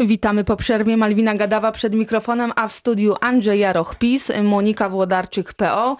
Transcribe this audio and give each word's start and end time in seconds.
Witamy 0.00 0.44
po 0.44 0.56
przerwie. 0.56 0.96
Malwina 0.96 1.34
Gadawa 1.34 1.72
przed 1.72 1.94
mikrofonem, 1.94 2.52
a 2.56 2.68
w 2.68 2.72
studiu 2.72 3.14
Andrzej 3.20 3.60
Jaroch 3.60 3.94
PiS, 3.94 4.32
Monika 4.42 4.88
Włodarczyk 4.88 5.54
PO, 5.54 5.96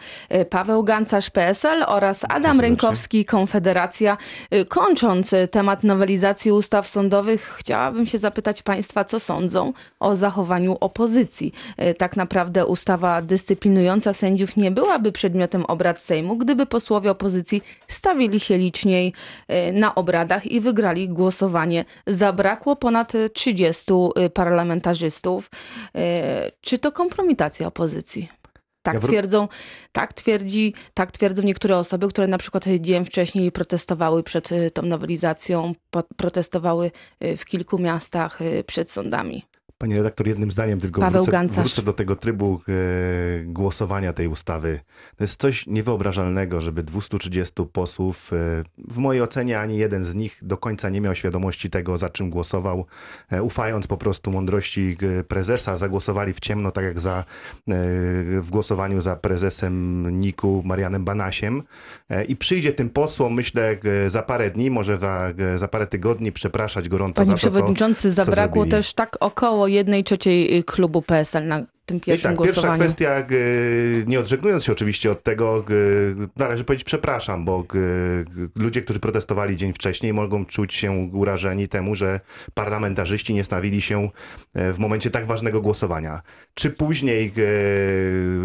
Paweł 0.51 0.85
Gancarz 0.85 1.31
PSL 1.31 1.85
oraz 1.87 2.25
Adam 2.29 2.61
Rękowski 2.61 3.25
Konfederacja. 3.25 4.17
Kończąc 4.69 5.35
temat 5.51 5.85
nowelizacji 5.85 6.53
ustaw 6.53 6.89
sądowych, 6.89 7.55
chciałabym 7.59 8.07
się 8.07 8.19
zapytać 8.19 8.63
Państwa, 8.63 9.05
co 9.05 9.21
sądzą 9.21 9.73
o 10.01 10.17
zachowaniu 10.17 10.77
opozycji. 10.81 11.53
Tak 11.99 12.17
naprawdę 12.17 12.67
ustawa 12.67 13.23
dyscyplinująca 13.23 14.13
sędziów 14.13 14.57
nie 14.57 14.71
byłaby 14.71 15.13
przedmiotem 15.13 15.65
obrad 15.65 15.99
Sejmu, 15.99 16.37
gdyby 16.37 16.67
posłowie 16.67 17.11
opozycji 17.11 17.63
stawili 17.89 18.41
się 18.41 18.59
liczniej 18.59 19.13
na 19.73 19.95
obradach 19.95 20.47
i 20.47 20.61
wygrali 20.61 21.09
głosowanie. 21.09 21.85
Zabrakło 22.07 22.77
ponad 22.77 23.13
30 23.33 23.88
Y, 23.91 24.31
parlamentarzystów. 24.31 25.51
Y, 25.97 26.01
czy 26.61 26.79
to 26.79 26.93
kompromitacja 26.93 27.67
opozycji? 27.67 28.29
Tak 28.83 28.95
ja 28.95 29.01
twierdzą, 29.01 29.49
tak 29.93 30.13
twierdzi, 30.13 30.75
tak 30.95 31.13
twierdzą 31.13 31.43
niektóre 31.43 31.79
osoby, 31.79 32.09
które 32.09 32.27
na 32.27 32.39
przykład 32.39 32.65
dzień 32.81 33.05
wcześniej 33.05 33.53
protestowały 33.53 34.23
przed 34.23 34.53
y, 34.53 34.71
tą 34.71 34.83
nowelizacją, 34.83 35.75
protestowały 36.17 36.91
w 37.21 37.45
kilku 37.45 37.79
miastach 37.79 38.39
przed 38.67 38.91
sądami. 38.91 39.45
Panie 39.79 39.97
redaktor, 39.97 40.29
jednym 40.29 40.51
zdaniem 40.51 40.81
tylko 40.81 41.01
Paweł 41.01 41.25
wrócę, 41.25 41.49
wrócę, 41.49 41.83
do 41.83 41.93
tego 41.93 42.17
trybu 42.17 42.61
e, 42.69 42.73
głosowania 43.45 44.13
tej 44.13 44.29
ustawy. 44.29 44.81
To 45.17 45.25
jest 45.25 45.41
coś 45.41 45.67
niewyobrażalnego, 45.67 46.61
żeby 46.61 46.83
230 46.83 47.55
posłów, 47.73 48.33
e, 48.33 48.37
w 48.89 48.99
mojej 48.99 49.23
ocenie 49.23 49.61
ani 49.61 49.79
jeden 49.79 50.05
z 50.05 50.15
nich 50.15 50.39
do 50.43 50.57
końca 50.57 50.89
nie 50.89 51.01
miał 51.01 51.15
świadomości 51.15 51.71
tego, 51.71 51.99
za 51.99 52.11
czym 52.11 52.31
głosował, 52.31 52.87
e, 53.31 53.43
ufając 53.43 53.87
po 53.87 53.97
prostu 53.97 54.31
mądrości 54.31 54.97
e, 55.19 55.25
prezesa, 55.25 55.77
zagłosowali 55.77 56.33
w 56.33 56.41
ciemno, 56.41 56.71
tak 56.71 56.85
jak 56.85 57.01
za, 57.01 57.19
e, 57.19 57.25
w 58.41 58.49
głosowaniu 58.51 59.01
za 59.01 59.17
prezesem 59.17 60.07
Niku 60.21 60.63
Marianem 60.65 61.05
Banasiem. 61.05 61.63
E, 62.11 62.25
I 62.25 62.37
przyjdzie 62.37 62.73
tym 62.73 62.91
posłom, 62.91 63.35
myślę, 63.35 63.77
za 64.07 64.23
parę 64.23 64.51
dni, 64.51 64.71
może 64.71 64.99
za, 64.99 65.33
za 65.57 65.69
parę 65.69 65.87
tygodni 65.87 66.33
przepraszać 66.33 66.89
gorąco 66.89 67.15
Panie 67.15 67.27
za 67.27 67.33
to, 67.33 67.39
Przewodniczący, 67.39 68.09
co, 68.09 68.25
zabrakło 68.25 68.67
też 68.67 68.95
tak 68.95 69.17
około 69.21 69.68
jednej 69.69 70.05
trzeciej 70.05 70.65
klubu 70.65 71.03
PSL 71.03 71.47
na 71.47 71.63
tym 71.89 72.01
pierwszym 72.01 72.31
tak, 72.31 72.37
głosowaniu. 72.37 72.79
Pierwsza 72.79 72.85
kwestia, 72.85 73.27
nie 74.07 74.21
odżegnując 74.21 74.65
się 74.65 74.73
oczywiście 74.73 75.11
od 75.11 75.23
tego, 75.23 75.65
należy 76.37 76.65
powiedzieć 76.65 76.85
przepraszam, 76.85 77.45
bo 77.45 77.65
ludzie, 78.57 78.83
którzy 78.83 79.01
protestowali 79.01 79.57
dzień 79.57 79.73
wcześniej 79.73 80.13
mogą 80.13 80.47
czuć 80.47 80.75
się 80.75 80.93
urażeni 81.13 81.69
temu, 81.69 81.95
że 81.95 82.21
parlamentarzyści 82.55 83.35
nie 83.35 83.45
stawili 83.45 83.81
się 83.81 84.11
e, 84.55 84.73
w 84.73 84.79
momencie 84.79 85.11
tak 85.11 85.27
ważnego 85.27 85.61
głosowania. 85.61 86.23
Czy 86.55 86.71
później 86.71 87.33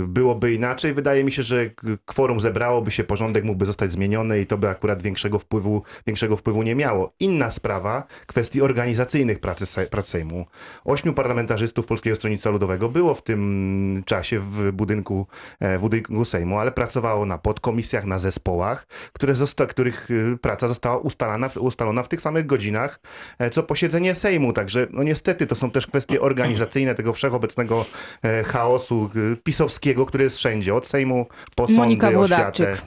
byłoby 0.07 0.53
inaczej? 0.53 0.93
Wydaje 0.93 1.23
mi 1.23 1.31
się, 1.31 1.43
że 1.43 1.69
kworum 2.05 2.39
zebrałoby 2.39 2.91
się, 2.91 3.03
porządek 3.03 3.43
mógłby 3.43 3.65
zostać 3.65 3.91
zmieniony 3.91 4.41
i 4.41 4.45
to 4.45 4.57
by 4.57 4.69
akurat 4.69 5.03
większego 5.03 5.39
wpływu, 5.39 5.83
większego 6.07 6.37
wpływu 6.37 6.63
nie 6.63 6.75
miało. 6.75 7.13
Inna 7.19 7.51
sprawa, 7.51 8.03
kwestii 8.25 8.61
organizacyjnych 8.61 9.39
pracy, 9.39 9.65
pracy 9.87 10.11
Sejmu. 10.11 10.45
Ośmiu 10.85 11.13
parlamentarzystów 11.13 11.85
Polskiego 11.85 12.15
Stronnictwa 12.15 12.49
Ludowego 12.49 12.89
było 12.89 13.13
w 13.15 13.23
tym 13.23 13.32
tym 13.33 14.03
czasie 14.05 14.39
w 14.39 14.71
budynku, 14.71 15.27
e, 15.59 15.77
w 15.77 15.81
budynku 15.81 16.25
Sejmu, 16.25 16.59
ale 16.59 16.71
pracowało 16.71 17.25
na 17.25 17.37
podkomisjach, 17.37 18.05
na 18.05 18.19
zespołach, 18.19 18.87
które 19.13 19.35
zosta, 19.35 19.65
których 19.65 20.11
y, 20.11 20.37
praca 20.41 20.67
została 20.67 20.97
ustalana, 20.97 21.49
ustalona 21.59 22.03
w 22.03 22.07
tych 22.07 22.21
samych 22.21 22.45
godzinach, 22.45 22.99
e, 23.39 23.49
co 23.49 23.63
posiedzenie 23.63 24.15
Sejmu. 24.15 24.53
Także 24.53 24.87
no 24.91 25.03
niestety 25.03 25.47
to 25.47 25.55
są 25.55 25.71
też 25.71 25.87
kwestie 25.87 26.21
organizacyjne 26.21 26.95
tego 26.95 27.13
wszechobecnego 27.13 27.85
e, 28.23 28.43
chaosu 28.43 29.09
pisowskiego, 29.43 30.05
który 30.05 30.23
jest 30.23 30.37
wszędzie, 30.37 30.75
od 30.75 30.87
Sejmu 30.87 31.27
po 31.55 31.67
sądy, 31.67 31.79
Monika 31.79 32.11
Włodarczyk. 32.11 32.81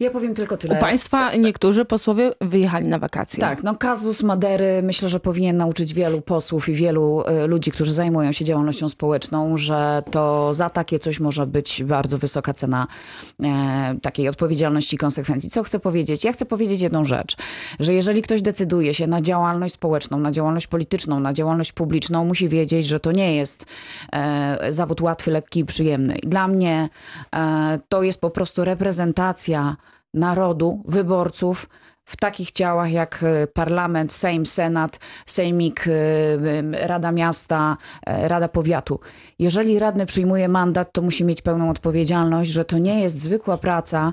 Ja 0.00 0.10
powiem 0.10 0.34
tylko 0.34 0.56
tyle. 0.56 0.76
U 0.76 0.80
państwa 0.80 1.34
niektórzy 1.34 1.84
posłowie 1.84 2.32
wyjechali 2.40 2.88
na 2.88 2.98
wakacje. 2.98 3.40
Tak, 3.40 3.62
no 3.62 3.74
kazus 3.74 4.22
Madery 4.22 4.82
myślę, 4.82 5.08
że 5.08 5.20
powinien 5.20 5.56
nauczyć 5.56 5.94
wielu 5.94 6.20
posłów 6.20 6.68
i 6.68 6.72
wielu 6.72 7.24
y, 7.44 7.46
ludzi, 7.46 7.70
którzy 7.70 7.92
zajmują 7.92 8.32
się 8.32 8.44
działalnością 8.44 8.88
społeczną, 8.88 9.56
że 9.56 10.02
to 10.10 10.54
za 10.54 10.70
takie 10.70 10.98
coś 10.98 11.20
może 11.20 11.46
być 11.46 11.84
bardzo 11.84 12.18
wysoka 12.18 12.54
cena 12.54 12.86
e, 13.44 13.96
takiej 14.02 14.28
odpowiedzialności 14.28 14.96
i 14.96 14.98
konsekwencji. 14.98 15.50
Co 15.50 15.62
chcę 15.62 15.78
powiedzieć? 15.78 16.24
Ja 16.24 16.32
chcę 16.32 16.46
powiedzieć 16.46 16.80
jedną 16.80 17.04
rzecz, 17.04 17.36
że 17.80 17.94
jeżeli 17.94 18.22
ktoś 18.22 18.42
decyduje 18.42 18.94
się 18.94 19.06
na 19.06 19.20
działalność 19.20 19.74
społeczną, 19.74 20.18
na 20.18 20.30
działalność 20.30 20.66
polityczną, 20.66 21.20
na 21.20 21.32
działalność 21.32 21.72
publiczną, 21.72 22.24
musi 22.24 22.48
wiedzieć, 22.48 22.86
że 22.86 23.00
to 23.00 23.12
nie 23.12 23.36
jest 23.36 23.66
e, 24.12 24.72
zawód 24.72 25.00
łatwy, 25.00 25.30
lekki 25.30 25.60
i 25.60 25.64
przyjemny. 25.64 26.16
Dla 26.22 26.48
mnie 26.48 26.88
e, 27.36 27.78
to 27.88 28.02
jest 28.02 28.20
po 28.20 28.30
prostu 28.30 28.64
reprezentacja 28.64 29.76
narodu, 30.16 30.82
wyborców, 30.88 31.68
w 32.06 32.16
takich 32.16 32.52
ciałach 32.52 32.92
jak 32.92 33.22
e, 33.22 33.46
parlament, 33.46 34.12
Sejm, 34.12 34.46
Senat, 34.46 34.98
Sejmik, 35.26 35.84
e, 35.88 36.86
Rada 36.86 37.12
Miasta, 37.12 37.76
e, 38.06 38.28
Rada 38.28 38.48
Powiatu. 38.48 39.00
Jeżeli 39.38 39.78
radny 39.78 40.06
przyjmuje 40.06 40.48
mandat, 40.48 40.92
to 40.92 41.02
musi 41.02 41.24
mieć 41.24 41.42
pełną 41.42 41.70
odpowiedzialność, 41.70 42.50
że 42.50 42.64
to 42.64 42.78
nie 42.78 43.00
jest 43.00 43.20
zwykła 43.20 43.58
praca, 43.58 44.12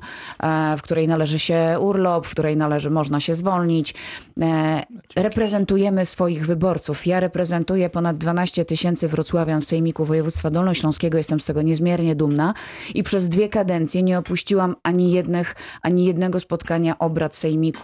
w 0.77 0.81
której 0.81 1.07
należy 1.07 1.39
się 1.39 1.77
urlop, 1.79 2.27
w 2.27 2.31
której 2.31 2.57
należy, 2.57 2.89
można 2.89 3.19
się 3.19 3.33
zwolnić. 3.33 3.93
Reprezentujemy 5.15 6.05
swoich 6.05 6.45
wyborców. 6.45 7.07
Ja 7.07 7.19
reprezentuję 7.19 7.89
ponad 7.89 8.17
12 8.17 8.65
tysięcy 8.65 9.07
wrocławian 9.07 9.61
w 9.61 9.65
Sejmiku 9.65 10.05
Województwa 10.05 10.49
Dolnośląskiego. 10.49 11.17
Jestem 11.17 11.39
z 11.39 11.45
tego 11.45 11.61
niezmiernie 11.61 12.15
dumna 12.15 12.53
i 12.93 13.03
przez 13.03 13.29
dwie 13.29 13.49
kadencje 13.49 14.03
nie 14.03 14.19
opuściłam 14.19 14.75
ani, 14.83 15.11
jednych, 15.11 15.55
ani 15.81 16.05
jednego 16.05 16.39
spotkania 16.39 16.99
obrad 16.99 17.35
Sejmiku 17.35 17.82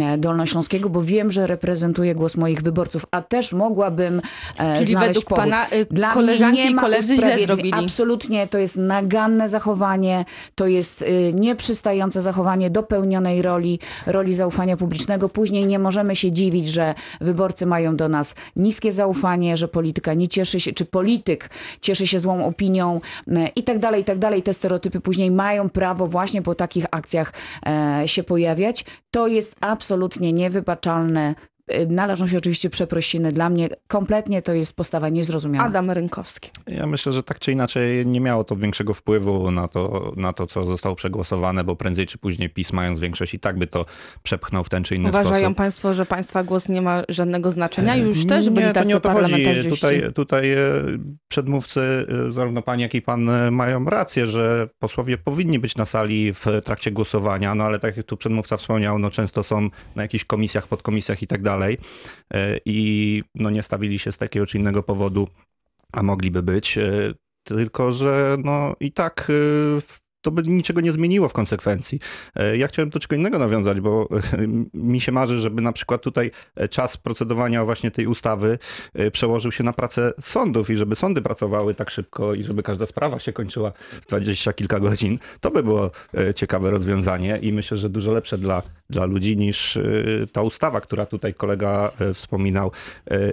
E, 0.00 0.18
Dolnośląskiego, 0.18 0.90
bo 0.90 1.02
wiem, 1.02 1.30
że 1.30 1.46
reprezentuje 1.46 2.14
głos 2.14 2.36
moich 2.36 2.62
wyborców, 2.62 3.06
a 3.10 3.22
też 3.22 3.52
mogłabym 3.52 4.22
e, 4.58 4.74
Czyli 4.74 4.86
znaleźć 4.86 5.08
według 5.08 5.24
powód. 5.24 5.44
pana 5.44 5.68
e, 5.68 5.84
Dla 5.84 6.10
koleżanki 6.10 6.70
i 6.70 6.74
koledzy 6.74 7.16
źle 7.16 7.38
zrobili. 7.46 7.72
Absolutnie, 7.74 8.46
to 8.46 8.58
jest 8.58 8.76
naganne 8.76 9.48
zachowanie, 9.48 10.24
to 10.54 10.66
jest 10.66 11.04
nieprzystające 11.32 12.20
zachowanie 12.20 12.70
do 12.70 12.82
pełnionej 12.82 13.42
roli, 13.42 13.78
roli 14.06 14.34
zaufania 14.34 14.76
publicznego. 14.76 15.28
Później 15.28 15.66
nie 15.66 15.78
możemy 15.78 16.16
się 16.16 16.32
dziwić, 16.32 16.68
że 16.68 16.94
wyborcy 17.20 17.66
mają 17.66 17.96
do 17.96 18.08
nas 18.08 18.34
niskie 18.56 18.92
zaufanie, 18.92 19.56
że 19.56 19.68
polityka 19.68 20.14
nie 20.14 20.28
cieszy 20.28 20.60
się, 20.60 20.72
czy 20.72 20.84
polityk 20.84 21.50
cieszy 21.80 22.06
się 22.06 22.18
złą 22.18 22.46
opinią 22.46 23.00
i 23.56 23.62
tak 23.62 23.78
dalej, 23.78 24.02
i 24.02 24.04
tak 24.04 24.18
dalej. 24.18 24.42
Te 24.42 24.52
stereotypy 24.52 25.00
później 25.00 25.30
mają 25.30 25.70
prawo 25.70 26.06
właśnie 26.06 26.42
po 26.42 26.54
takich 26.54 26.86
akcjach 26.90 27.32
się 28.06 28.22
pojawiać. 28.22 28.84
To 29.10 29.26
jest 29.32 29.56
absolutnie 29.60 30.32
niewybaczalne 30.32 31.34
należą 31.88 32.28
się 32.28 32.38
oczywiście 32.38 32.70
przeprosiny. 32.70 33.32
Dla 33.32 33.48
mnie 33.48 33.68
kompletnie 33.88 34.42
to 34.42 34.52
jest 34.52 34.76
postawa 34.76 35.08
niezrozumiała. 35.08 35.66
Adam 35.66 35.90
Rynkowski. 35.90 36.50
Ja 36.66 36.86
myślę, 36.86 37.12
że 37.12 37.22
tak 37.22 37.38
czy 37.38 37.52
inaczej 37.52 38.06
nie 38.06 38.20
miało 38.20 38.44
to 38.44 38.56
większego 38.56 38.94
wpływu 38.94 39.50
na 39.50 39.68
to, 39.68 40.12
na 40.16 40.32
to 40.32 40.46
co 40.46 40.64
zostało 40.64 40.96
przegłosowane, 40.96 41.64
bo 41.64 41.76
prędzej 41.76 42.06
czy 42.06 42.18
później 42.18 42.50
PiS 42.50 42.72
mając 42.72 43.00
większość 43.00 43.34
i 43.34 43.40
tak 43.40 43.58
by 43.58 43.66
to 43.66 43.86
przepchnął 44.22 44.64
w 44.64 44.68
ten 44.68 44.84
czy 44.84 44.96
inny 44.96 45.08
Uważają 45.08 45.24
sposób. 45.24 45.36
Uważają 45.36 45.54
państwo, 45.54 45.94
że 45.94 46.06
państwa 46.06 46.44
głos 46.44 46.68
nie 46.68 46.82
ma 46.82 47.02
żadnego 47.08 47.50
znaczenia? 47.50 47.96
Już 47.96 48.26
też 48.26 48.44
nie, 48.44 48.50
byli 48.50 48.66
tacy 48.66 48.80
to 48.80 48.84
nie 48.88 48.96
o 48.96 49.00
to 49.00 49.10
chodzi. 49.10 49.70
Tutaj, 49.70 50.02
tutaj 50.14 50.52
e, 50.52 50.58
przedmówcy, 51.28 52.06
e, 52.28 52.32
zarówno 52.32 52.62
pani, 52.62 52.82
jak 52.82 52.94
i 52.94 53.02
pan 53.02 53.28
e, 53.28 53.50
mają 53.50 53.84
rację, 53.84 54.26
że 54.26 54.68
posłowie 54.78 55.18
powinni 55.18 55.58
być 55.58 55.76
na 55.76 55.84
sali 55.84 56.32
w 56.32 56.46
trakcie 56.64 56.90
głosowania, 56.90 57.54
no 57.54 57.64
ale 57.64 57.78
tak 57.78 57.96
jak 57.96 58.06
tu 58.06 58.16
przedmówca 58.16 58.56
wspomniał, 58.56 58.98
no 58.98 59.10
często 59.10 59.42
są 59.42 59.68
na 59.96 60.02
jakichś 60.02 60.24
komisjach, 60.24 60.66
podkomisjach 60.66 61.22
i 61.22 61.26
tak 61.26 61.42
dalej 61.42 61.61
dalej 61.62 61.78
e, 62.34 62.58
i 62.64 63.22
no 63.34 63.50
nie 63.50 63.62
stawili 63.62 63.98
się 63.98 64.12
z 64.12 64.18
takiego 64.18 64.46
czy 64.46 64.58
innego 64.58 64.82
powodu, 64.82 65.28
a 65.92 66.02
mogliby 66.02 66.42
być. 66.42 66.78
E, 66.78 67.14
tylko, 67.44 67.92
że 67.92 68.36
no 68.44 68.76
i 68.80 68.92
tak 68.92 69.28
e, 69.30 70.02
to 70.24 70.30
by 70.30 70.42
niczego 70.42 70.80
nie 70.80 70.92
zmieniło 70.92 71.28
w 71.28 71.32
konsekwencji. 71.32 71.98
Ja 72.56 72.68
chciałem 72.68 72.90
do 72.90 72.98
czego 73.00 73.16
innego 73.16 73.38
nawiązać, 73.38 73.80
bo 73.80 74.08
mi 74.74 75.00
się 75.00 75.12
marzy, 75.12 75.38
żeby 75.38 75.62
na 75.62 75.72
przykład 75.72 76.02
tutaj 76.02 76.30
czas 76.70 76.96
procedowania 76.96 77.64
właśnie 77.64 77.90
tej 77.90 78.06
ustawy 78.06 78.58
przełożył 79.12 79.52
się 79.52 79.64
na 79.64 79.72
pracę 79.72 80.12
sądów 80.20 80.70
i 80.70 80.76
żeby 80.76 80.96
sądy 80.96 81.22
pracowały 81.22 81.74
tak 81.74 81.90
szybko 81.90 82.34
i 82.34 82.44
żeby 82.44 82.62
każda 82.62 82.86
sprawa 82.86 83.18
się 83.18 83.32
kończyła 83.32 83.72
w 84.02 84.06
dwadzieścia 84.06 84.52
kilka 84.52 84.80
godzin. 84.80 85.18
To 85.40 85.50
by 85.50 85.62
było 85.62 85.90
ciekawe 86.34 86.70
rozwiązanie 86.70 87.38
i 87.38 87.52
myślę, 87.52 87.76
że 87.76 87.88
dużo 87.88 88.12
lepsze 88.12 88.38
dla, 88.38 88.62
dla 88.90 89.04
ludzi 89.04 89.36
niż 89.36 89.78
ta 90.32 90.42
ustawa, 90.42 90.80
która 90.80 91.06
tutaj 91.06 91.34
kolega 91.34 91.90
wspominał. 92.14 92.72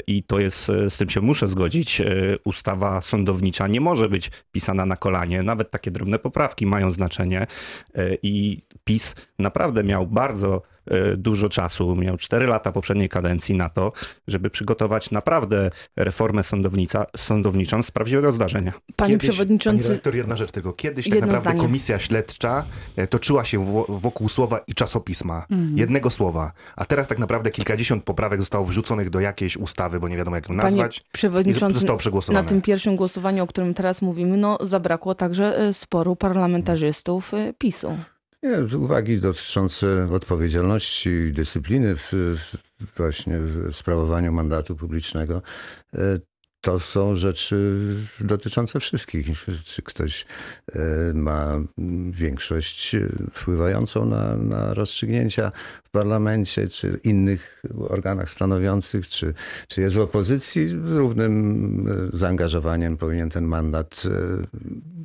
I 0.08 0.24
to 0.24 0.40
jest, 0.40 0.66
z 0.90 0.98
tym 0.98 1.10
się 1.10 1.22
muszę 1.22 1.48
zgodzić, 1.48 2.02
ustawa 2.44 3.02
sądownicza 3.02 3.68
nie 3.68 3.82
może 3.82 4.10
być 4.10 4.32
pisana 4.52 4.86
na 4.86 4.96
kolanie. 4.96 5.44
Nawet 5.44 5.72
takie 5.72 5.92
drobne 5.92 6.20
poprawki 6.20 6.66
mają 6.66 6.92
znaczenie. 6.92 7.48
I 8.24 8.62
PiS 8.84 9.16
naprawdę 9.40 9.84
miał 9.84 10.08
bardzo 10.08 10.62
dużo 11.18 11.50
czasu, 11.50 11.96
miał 11.96 12.18
4 12.18 12.48
lata 12.48 12.72
poprzedniej 12.72 13.10
kadencji 13.10 13.56
na 13.56 13.70
to, 13.70 13.92
żeby 14.28 14.50
przygotować 14.50 15.12
naprawdę 15.12 15.72
reformę 15.96 16.44
sądownica, 16.44 17.06
sądowniczą 17.18 17.84
z 17.84 17.92
prawdziwego 17.92 18.34
zdarzenia. 18.34 18.74
Panie 18.96 19.12
Kiedyś, 19.14 19.30
przewodniczący, 19.30 19.78
Panie 19.84 19.90
redaktor, 19.90 20.16
jedna 20.16 20.36
rzecz 20.36 20.52
tego. 20.52 20.74
Kiedyś 20.74 21.10
tak 21.10 21.20
naprawdę 21.20 21.40
zdanie. 21.50 21.60
komisja 21.60 22.00
śledcza 22.00 22.66
e, 22.96 23.08
toczyła 23.08 23.46
się 23.46 23.66
wo- 23.66 23.86
wokół 23.90 24.30
słowa 24.30 24.60
i 24.68 24.74
czasopisma. 24.74 25.46
Mhm. 25.52 25.78
Jednego 25.78 26.10
słowa. 26.10 26.52
A 26.76 26.86
teraz 26.86 27.08
tak 27.08 27.20
naprawdę 27.20 27.52
kilkadziesiąt 27.52 28.04
poprawek 28.04 28.40
zostało 28.40 28.66
wrzuconych 28.66 29.10
do 29.10 29.20
jakiejś 29.20 29.58
ustawy, 29.58 30.00
bo 30.00 30.08
nie 30.08 30.18
wiadomo 30.18 30.36
jak 30.36 30.50
ją 30.50 30.58
panie 30.58 30.64
nazwać. 30.64 30.98
I 30.98 31.02
przewodniczący, 31.12 31.74
zostało 31.76 31.96
na 31.96 32.00
przegłosowane. 32.00 32.48
tym 32.50 32.62
pierwszym 32.62 32.96
głosowaniu, 32.96 33.44
o 33.44 33.48
którym 33.48 33.74
teraz 33.74 34.02
mówimy, 34.02 34.38
no 34.38 34.58
zabrakło 34.62 35.16
także 35.16 35.58
e, 35.58 35.74
sporu 35.74 36.16
parlamentarzystów 36.16 37.34
e, 37.34 37.54
PiSu. 37.58 37.98
Nie, 38.44 38.78
uwagi 38.78 39.20
dotyczące 39.20 40.08
odpowiedzialności 40.12 41.10
i 41.10 41.32
dyscypliny 41.32 41.96
w, 41.96 42.14
właśnie 42.98 43.40
w 43.40 43.76
sprawowaniu 43.76 44.32
mandatu 44.32 44.76
publicznego, 44.76 45.42
e, 45.94 46.20
to 46.62 46.80
są 46.80 47.16
rzeczy 47.16 47.80
dotyczące 48.20 48.80
wszystkich. 48.80 49.28
Czy 49.66 49.82
ktoś 49.82 50.26
e, 50.72 50.80
ma 51.14 51.60
większość 52.10 52.96
wpływającą 53.32 54.06
na, 54.06 54.38
na 54.38 54.74
rozstrzygnięcia 54.74 55.52
w 55.84 55.90
parlamencie, 55.90 56.68
czy 56.68 57.00
innych 57.04 57.64
organach 57.90 58.30
stanowiących, 58.30 59.08
czy, 59.08 59.34
czy 59.68 59.82
jest 59.82 59.96
w 59.96 60.00
opozycji, 60.00 60.68
z 60.68 60.96
równym 60.96 62.10
e, 62.14 62.18
zaangażowaniem 62.18 62.98
powinien 62.98 63.30
ten 63.30 63.46
mandat 63.46 64.04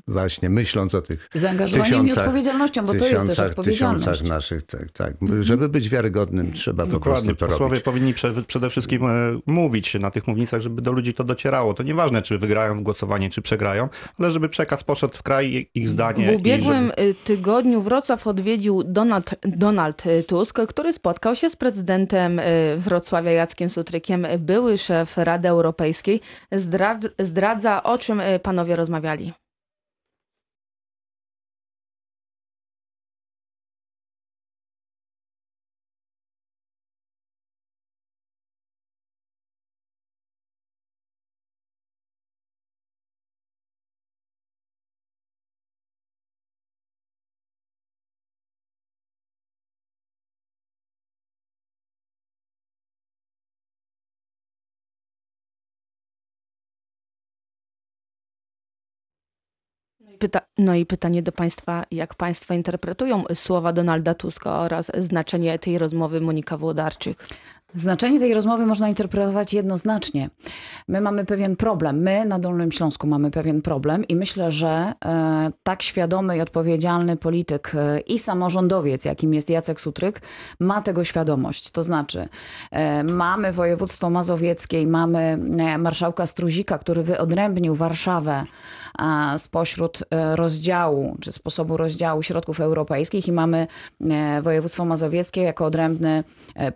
właśnie 0.08 0.50
myśląc 0.50 0.94
o 0.94 1.02
tych 1.02 1.28
Zaangażowaniem 1.34 2.06
i 2.06 2.08
tysiącach- 2.10 2.18
odpowiedzialnością, 2.26 2.82
bo 2.86 2.88
to 2.88 2.94
jest 2.94 3.10
też 3.10 3.20
tysiącach, 3.20 3.46
odpowiedzialność. 3.50 4.04
tysiącach 4.04 4.28
naszych, 4.28 4.62
tak, 4.62 4.90
tak. 4.92 5.14
Żeby 5.40 5.68
być 5.68 5.88
wiarygodnym, 5.88 6.52
trzeba 6.52 6.86
po 6.86 6.92
Dokładnie. 6.92 7.22
prostu 7.22 7.36
to 7.36 7.46
Posłowie 7.52 7.70
robić. 7.70 7.84
powinni 7.84 8.14
prze, 8.14 8.32
przede 8.46 8.70
wszystkim 8.70 9.06
e, 9.06 9.10
mówić 9.46 9.94
na 9.94 10.10
tych 10.10 10.26
mównicach, 10.26 10.60
żeby 10.60 10.82
do 10.82 10.92
ludzi 10.92 11.14
to 11.14 11.24
docierało. 11.24 11.74
To 11.74 11.82
nieważne, 11.82 12.22
czy 12.22 12.38
wygrają 12.38 12.78
w 12.78 12.82
głosowanie, 12.82 13.30
czy 13.30 13.42
przegrają, 13.42 13.88
ale 14.18 14.30
żeby 14.30 14.48
przekaz 14.48 14.84
poszedł 14.84 15.14
w 15.16 15.22
kraj, 15.22 15.70
ich 15.74 15.88
zdanie. 15.88 16.32
W 16.32 16.34
ubiegłym 16.40 16.84
i 16.84 16.88
żeby... 16.88 17.02
y, 17.02 17.14
tygodniu 17.14 17.80
Wrocław 17.82 18.26
odwiedził 18.26 18.82
Donald, 18.84 19.30
Donald 19.42 20.06
y, 20.06 20.22
Tusk, 20.24 20.58
który 20.68 20.92
spotkał 20.92 21.36
się 21.36 21.50
z 21.50 21.56
prezydentem 21.56 22.38
y, 22.38 22.42
Wrocławia 22.78 23.30
Jackiem 23.30 23.70
Sutrykiem, 23.70 24.26
były 24.38 24.78
szef 24.78 25.18
Rady 25.18 25.48
Europejskiej. 25.48 26.20
Zdradza, 26.52 27.08
zdradza 27.18 27.82
o 27.82 27.98
czym 27.98 28.22
panowie 28.42 28.76
rozmawiali. 28.76 29.32
Pyta, 60.18 60.40
no 60.58 60.74
i 60.74 60.86
pytanie 60.86 61.22
do 61.22 61.32
Państwa, 61.32 61.84
jak 61.90 62.14
Państwo 62.14 62.54
interpretują 62.54 63.24
słowa 63.34 63.72
Donalda 63.72 64.14
Tuska 64.14 64.58
oraz 64.58 64.92
znaczenie 64.98 65.58
tej 65.58 65.78
rozmowy 65.78 66.20
Monika 66.20 66.56
Włodarczyk? 66.56 67.18
Znaczenie 67.74 68.20
tej 68.20 68.34
rozmowy 68.34 68.66
można 68.66 68.88
interpretować 68.88 69.54
jednoznacznie. 69.54 70.30
My 70.88 71.00
mamy 71.00 71.24
pewien 71.24 71.56
problem. 71.56 72.02
My 72.02 72.24
na 72.24 72.38
Dolnym 72.38 72.72
Śląsku 72.72 73.06
mamy 73.06 73.30
pewien 73.30 73.62
problem 73.62 74.04
i 74.08 74.16
myślę, 74.16 74.52
że 74.52 74.92
e, 75.04 75.50
tak 75.62 75.82
świadomy 75.82 76.36
i 76.36 76.40
odpowiedzialny 76.40 77.16
polityk 77.16 77.72
e, 77.74 78.00
i 78.00 78.18
samorządowiec, 78.18 79.04
jakim 79.04 79.34
jest 79.34 79.50
Jacek 79.50 79.80
Sutryk, 79.80 80.20
ma 80.60 80.82
tego 80.82 81.04
świadomość. 81.04 81.70
To 81.70 81.82
znaczy, 81.82 82.28
e, 82.70 83.04
mamy 83.04 83.52
województwo 83.52 84.10
mazowieckie 84.10 84.82
i 84.82 84.86
mamy 84.86 85.38
e, 85.58 85.78
marszałka 85.78 86.26
Struzika, 86.26 86.78
który 86.78 87.02
wyodrębnił 87.02 87.74
Warszawę 87.74 88.44
a, 88.98 89.38
spośród 89.38 89.98
e, 90.10 90.36
rozdziału, 90.36 91.16
czy 91.20 91.32
sposobu 91.32 91.76
rozdziału 91.76 92.22
środków 92.22 92.60
europejskich 92.60 93.28
i 93.28 93.32
mamy 93.32 93.66
e, 94.00 94.42
województwo 94.42 94.84
mazowieckie 94.84 95.42
jako 95.42 95.64
odrębny 95.64 96.24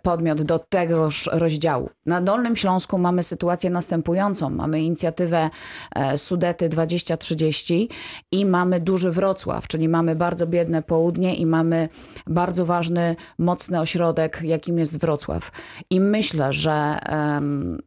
podmiot 0.03 0.41
do 0.41 0.59
tegoż 0.89 1.29
rozdziału. 1.31 1.89
Na 2.05 2.21
Dolnym 2.21 2.55
Śląsku 2.55 2.97
mamy 2.97 3.23
sytuację 3.23 3.69
następującą. 3.69 4.49
Mamy 4.49 4.81
inicjatywę 4.81 5.49
e, 5.95 6.17
Sudety 6.17 6.69
2030 6.69 7.89
i 8.31 8.45
mamy 8.45 8.79
duży 8.79 9.11
Wrocław, 9.11 9.67
czyli 9.67 9.89
mamy 9.89 10.15
bardzo 10.15 10.47
biedne 10.47 10.81
południe 10.81 11.35
i 11.35 11.45
mamy 11.45 11.89
bardzo 12.27 12.65
ważny, 12.65 13.15
mocny 13.39 13.79
ośrodek, 13.79 14.41
jakim 14.43 14.79
jest 14.79 14.99
Wrocław. 14.99 15.51
I 15.89 15.99
myślę, 15.99 16.53
że 16.53 16.99
em, 17.03 17.79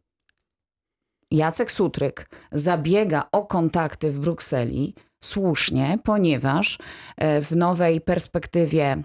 Jacek 1.31 1.71
Sutryk 1.71 2.29
zabiega 2.51 3.27
o 3.31 3.45
kontakty 3.45 4.11
w 4.11 4.19
Brukseli 4.19 4.95
słusznie, 5.23 5.99
ponieważ 6.03 6.77
e, 7.17 7.41
w 7.41 7.55
nowej 7.55 8.01
perspektywie 8.01 9.03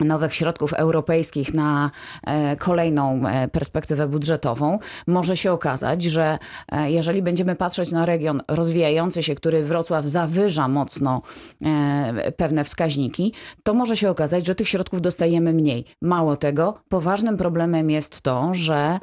nowych 0.00 0.34
środków 0.34 0.72
europejskich 0.72 1.54
na 1.54 1.90
e, 2.26 2.56
kolejną 2.56 3.28
e, 3.28 3.48
perspektywę 3.48 4.08
budżetową, 4.08 4.78
może 5.06 5.36
się 5.36 5.52
okazać, 5.52 6.02
że 6.02 6.38
e, 6.72 6.90
jeżeli 6.90 7.22
będziemy 7.22 7.54
patrzeć 7.56 7.90
na 7.90 8.06
region 8.06 8.42
rozwijający 8.48 9.22
się, 9.22 9.34
który 9.34 9.64
Wrocław 9.64 10.06
zawyża 10.06 10.68
mocno 10.68 11.22
pewne 12.36 12.64
wskaźniki, 12.64 13.32
to 13.62 13.74
może 13.74 13.96
się 13.96 14.10
okazać, 14.10 14.46
że 14.46 14.54
tych 14.54 14.68
środków 14.68 15.00
dostajemy 15.00 15.52
mniej. 15.52 15.84
Mało 16.02 16.36
tego, 16.36 16.74
poważnym 16.88 17.36
problemem 17.36 17.90
jest 17.90 18.20
to, 18.20 18.54
że 18.54 18.98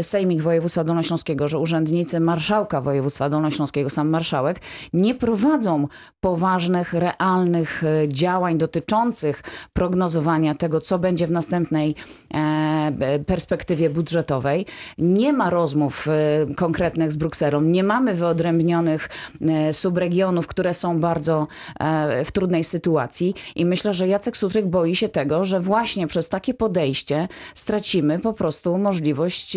Sejmik 0.00 0.42
Województwa 0.42 0.84
Dolnośląskiego, 0.84 1.48
że 1.48 1.58
urzędnicy 1.58 2.20
marszałka 2.20 2.80
województwa 2.80 3.28
dolnośląskiego, 3.28 3.90
sam 3.90 4.08
marszałek, 4.08 4.60
nie 4.92 5.14
prowadzą 5.14 5.88
poważnych, 6.20 6.94
realnych 6.94 7.82
działań 8.08 8.58
dotyczących 8.58 9.42
prognozowania 9.80 10.54
tego, 10.54 10.80
co 10.80 10.98
będzie 10.98 11.26
w 11.26 11.30
następnej 11.30 11.94
e, 12.34 13.18
perspektywie 13.26 13.90
budżetowej. 13.90 14.66
Nie 14.98 15.32
ma 15.32 15.50
rozmów 15.50 16.08
e, 16.08 16.54
konkretnych 16.54 17.12
z 17.12 17.16
Brukselą, 17.16 17.60
nie 17.60 17.84
mamy 17.84 18.14
wyodrębnionych 18.14 19.08
e, 19.48 19.72
subregionów, 19.72 20.46
które 20.46 20.74
są 20.74 21.00
bardzo 21.00 21.46
w 22.24 22.32
trudnej 22.32 22.64
sytuacji 22.64 23.34
i 23.56 23.64
myślę, 23.64 23.94
że 23.94 24.08
Jacek 24.08 24.36
Sutryk 24.36 24.66
boi 24.66 24.96
się 24.96 25.08
tego, 25.08 25.44
że 25.44 25.60
właśnie 25.60 26.06
przez 26.06 26.28
takie 26.28 26.54
podejście 26.54 27.28
stracimy 27.54 28.18
po 28.18 28.32
prostu 28.32 28.78
możliwość 28.78 29.56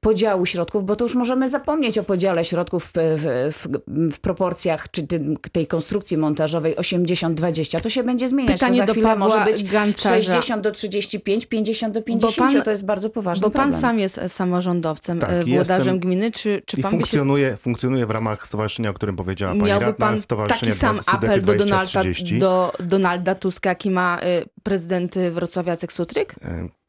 podziału 0.00 0.46
środków, 0.46 0.84
bo 0.84 0.96
to 0.96 1.04
już 1.04 1.14
możemy 1.14 1.48
zapomnieć 1.48 1.98
o 1.98 2.02
podziale 2.02 2.44
środków 2.44 2.92
w, 2.94 3.52
w, 3.52 3.68
w, 4.14 4.20
proporcjach 4.20 4.90
czy 4.90 5.06
tej 5.52 5.66
konstrukcji 5.66 6.16
montażowej 6.16 6.76
80-20. 6.76 7.80
To 7.80 7.90
się 7.90 8.02
będzie 8.02 8.28
zmieniać. 8.28 8.60
Pytanie 8.60 8.72
to 8.72 8.82
za 8.82 8.86
do 8.86 8.92
chwilę 8.92 9.08
Pawła 9.08 9.26
może 9.26 9.44
być 9.44 9.53
Gancarza. 9.62 10.32
60 10.32 10.62
do 10.62 10.70
35, 10.72 11.46
50 11.46 11.94
do 11.94 12.02
50. 12.02 12.52
pan- 12.54 12.62
to 12.62 12.70
jest 12.70 12.84
bardzo 12.84 13.10
poważny 13.10 13.40
Bo 13.46 13.50
pan 13.50 13.62
problem. 13.62 13.80
sam 13.80 13.98
jest 13.98 14.18
e, 14.18 14.28
samorządowcem, 14.28 15.18
Tak, 15.18 15.30
e, 15.30 15.44
włodarzem 15.44 15.98
gminy. 15.98 16.32
Czy, 16.32 16.62
czy 16.66 16.76
I 16.80 16.82
pan 16.82 16.90
by 16.90 16.96
się 16.96 17.00
funkcjonuje, 17.00 17.56
funkcjonuje 17.56 18.06
w 18.06 18.10
ramach 18.10 18.46
stowarzyszenia, 18.46 18.90
o 18.90 18.94
którym 18.94 19.16
powiedziała 19.16 19.52
pani 19.52 19.64
miałby 19.64 19.86
radna, 19.86 20.06
pan 20.06 20.20
Stowarzyszenie 20.20 20.72
taki 20.72 20.80
sam 20.80 21.00
apel 21.06 21.40
do 21.40 21.54
Donalda, 21.54 21.66
2030. 21.84 22.38
do 22.38 22.72
Donalda 22.80 23.34
Tuska, 23.34 23.68
jaki 23.68 23.90
ma 23.90 24.20
y, 24.22 24.44
prezydent 24.62 25.16
y, 25.16 25.30
Wrocławia 25.30 25.70
Jacek 25.72 25.92
Sutryk? 25.92 26.34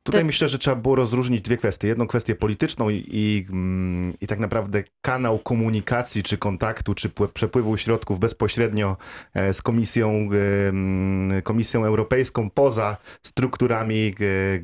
Tutaj 0.06 0.26
myślę, 0.26 0.50
że 0.50 0.58
trzeba 0.58 0.76
było 0.76 0.96
rozróżnić 0.96 1.42
dwie 1.42 1.58
kwestie. 1.58 1.88
Jedną 1.88 2.08
kwestię 2.08 2.36
polityczną 2.36 2.90
i, 2.90 3.06
i, 3.12 3.46
mm, 3.50 4.14
i 4.22 4.28
tak 4.28 4.40
naprawdę 4.40 4.84
kanał 5.02 5.40
komunikacji, 5.40 6.24
czy 6.24 6.38
kontaktu, 6.38 6.96
czy 6.96 7.10
pły- 7.10 7.28
przepływu 7.28 7.78
środków 7.78 8.20
bezpośrednio 8.20 8.98
e, 9.34 9.54
z 9.54 9.62
Komisją, 9.62 10.10
e, 10.10 10.70
mm, 10.70 11.42
Komisją 11.42 11.86
Europejską 11.86 12.50
poza 12.50 12.98
strukturami 13.24 14.16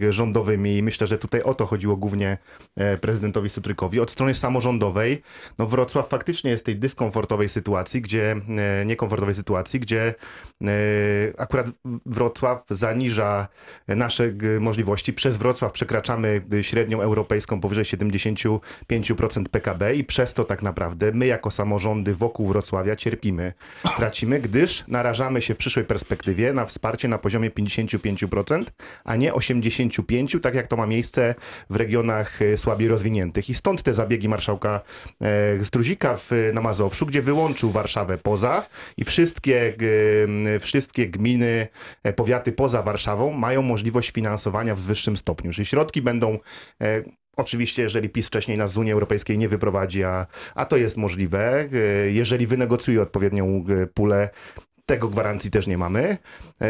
e, 0.01 0.13
rządowymi. 0.13 0.77
I 0.77 0.83
myślę, 0.83 1.07
że 1.07 1.17
tutaj 1.17 1.41
o 1.43 1.53
to 1.53 1.65
chodziło 1.65 1.97
głównie 1.97 2.37
prezydentowi 3.01 3.49
Sutrykowi. 3.49 3.99
Od 3.99 4.11
strony 4.11 4.35
samorządowej, 4.35 5.21
no 5.57 5.67
Wrocław 5.67 6.09
faktycznie 6.09 6.51
jest 6.51 6.63
w 6.63 6.65
tej 6.65 6.75
dyskomfortowej 6.75 7.49
sytuacji, 7.49 8.01
gdzie, 8.01 8.35
niekomfortowej 8.85 9.35
sytuacji, 9.35 9.79
gdzie 9.79 10.15
akurat 11.37 11.67
Wrocław 12.05 12.63
zaniża 12.69 13.47
nasze 13.87 14.33
możliwości 14.59 15.13
przez 15.13 15.30
przez 15.31 15.37
Wrocław 15.37 15.71
przekraczamy 15.71 16.41
y, 16.53 16.63
średnią 16.63 17.01
europejską 17.01 17.61
powyżej 17.61 17.85
75% 17.85 18.59
PKB 19.51 19.95
i 19.95 20.03
przez 20.03 20.33
to 20.33 20.43
tak 20.43 20.61
naprawdę 20.61 21.11
my 21.13 21.25
jako 21.25 21.51
samorządy 21.51 22.15
wokół 22.15 22.47
Wrocławia 22.47 22.95
cierpimy, 22.95 23.53
tracimy, 23.97 24.39
gdyż 24.39 24.83
narażamy 24.87 25.41
się 25.41 25.53
w 25.53 25.57
przyszłej 25.57 25.85
perspektywie 25.85 26.53
na 26.53 26.65
wsparcie 26.65 27.07
na 27.07 27.17
poziomie 27.17 27.51
55%, 27.51 28.63
a 29.03 29.15
nie 29.15 29.33
85%, 29.33 30.39
tak 30.39 30.55
jak 30.55 30.67
to 30.67 30.77
ma 30.77 30.87
miejsce 30.87 31.35
w 31.69 31.75
regionach 31.75 32.41
y, 32.41 32.57
słabiej 32.57 32.87
rozwiniętych. 32.87 33.49
I 33.49 33.53
stąd 33.53 33.83
te 33.83 33.93
zabiegi 33.93 34.29
marszałka 34.29 34.81
e, 35.21 35.65
Struzika 35.65 36.17
w, 36.17 36.31
na 36.53 36.61
Mazowszu, 36.61 37.05
gdzie 37.05 37.21
wyłączył 37.21 37.71
Warszawę 37.71 38.17
poza 38.17 38.65
i 38.97 39.03
wszystkie, 39.03 39.75
wszystkie 40.59 41.09
gminy, 41.09 41.67
e, 42.03 42.13
powiaty 42.13 42.51
poza 42.51 42.81
Warszawą 42.81 43.33
mają 43.33 43.61
możliwość 43.61 44.11
finansowania 44.11 44.75
w 44.75 44.79
wyższym 44.79 45.17
stopniu. 45.21 45.53
Czyli 45.53 45.65
środki 45.65 46.01
będą 46.01 46.39
e, 46.81 47.01
Oczywiście, 47.37 47.81
jeżeli 47.81 48.09
PiS 48.09 48.27
wcześniej 48.27 48.57
nas 48.57 48.71
z 48.71 48.77
Unii 48.77 48.93
Europejskiej 48.93 49.37
nie 49.37 49.49
wyprowadzi, 49.49 50.03
a, 50.03 50.27
a 50.55 50.65
to 50.65 50.77
jest 50.77 50.97
możliwe, 50.97 51.59
e, 51.59 52.11
jeżeli 52.11 52.47
wynegocjuje 52.47 53.01
odpowiednią 53.01 53.63
e, 53.69 53.87
pulę, 53.87 54.29
tego 54.85 55.07
gwarancji 55.07 55.51
też 55.51 55.67
nie 55.67 55.77
mamy. 55.77 56.17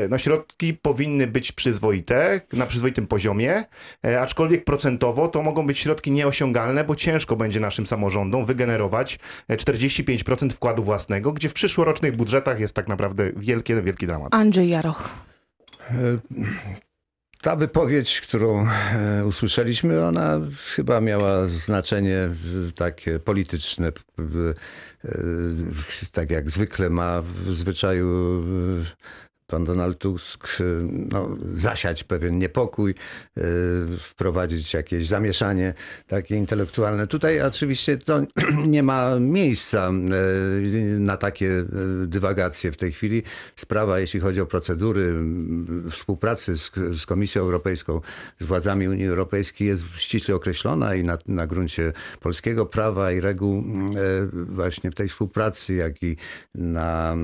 No 0.09 0.17
środki 0.17 0.73
powinny 0.73 1.27
być 1.27 1.51
przyzwoite, 1.51 2.41
na 2.53 2.65
przyzwoitym 2.65 3.07
poziomie, 3.07 3.63
aczkolwiek 4.19 4.63
procentowo 4.63 5.27
to 5.27 5.43
mogą 5.43 5.67
być 5.67 5.79
środki 5.79 6.11
nieosiągalne, 6.11 6.83
bo 6.83 6.95
ciężko 6.95 7.35
będzie 7.35 7.59
naszym 7.59 7.87
samorządom 7.87 8.45
wygenerować 8.45 9.19
e, 9.47 9.57
45% 9.57 10.49
wkładu 10.49 10.83
własnego, 10.83 11.31
gdzie 11.31 11.49
w 11.49 11.53
przyszłorocznych 11.53 12.15
budżetach 12.15 12.59
jest 12.59 12.73
tak 12.73 12.87
naprawdę 12.87 13.31
wielki, 13.35 13.75
wielki 13.83 14.07
dramat. 14.07 14.33
Andrzej 14.33 14.69
Jaroch. 14.69 15.09
Ta 17.41 17.55
wypowiedź, 17.55 18.21
którą 18.21 18.67
e, 18.67 19.25
usłyszeliśmy, 19.25 20.05
ona 20.05 20.39
chyba 20.75 21.01
miała 21.01 21.47
znaczenie 21.47 22.29
takie 22.75 23.19
polityczne, 23.19 23.87
e, 23.87 23.91
tak 26.11 26.31
jak 26.31 26.51
zwykle 26.51 26.89
ma 26.89 27.21
w 27.21 27.53
zwyczaju 27.53 28.43
e, 28.81 29.30
pan 29.51 29.63
Donald 29.63 29.97
Tusk, 29.97 30.47
e, 30.59 30.63
no, 31.11 31.37
zasiać 31.53 32.03
pewien 32.03 32.39
niepokój, 32.39 32.91
e, 32.91 33.41
wprowadzić 33.99 34.73
jakieś 34.73 35.07
zamieszanie 35.07 35.73
takie 36.07 36.35
intelektualne. 36.35 37.07
Tutaj 37.07 37.41
oczywiście 37.41 37.97
to 37.97 38.21
nie 38.75 38.83
ma 38.83 39.19
miejsca 39.19 39.89
e, 39.89 39.91
na 40.99 41.17
takie 41.17 41.65
dywagacje 42.07 42.71
w 42.71 42.77
tej 42.77 42.91
chwili. 42.91 43.23
Sprawa, 43.55 43.99
jeśli 43.99 44.19
chodzi 44.19 44.41
o 44.41 44.45
procedury 44.45 45.13
współpracy 45.89 46.57
z, 46.57 46.71
z 46.91 47.05
Komisją 47.05 47.41
Europejską, 47.41 48.01
z 48.39 48.45
władzami 48.45 48.87
Unii 48.87 49.07
Europejskiej 49.07 49.67
jest 49.67 49.83
ściśle 49.97 50.35
określona 50.35 50.95
i 50.95 51.03
na, 51.03 51.17
na 51.27 51.47
gruncie 51.47 51.93
polskiego 52.19 52.65
prawa 52.65 53.11
i 53.11 53.19
reguł 53.19 53.57
e, 53.57 53.63
właśnie 54.31 54.91
w 54.91 54.95
tej 54.95 55.07
współpracy, 55.07 55.73
jak 55.73 56.03
i 56.03 56.17
na 56.55 57.15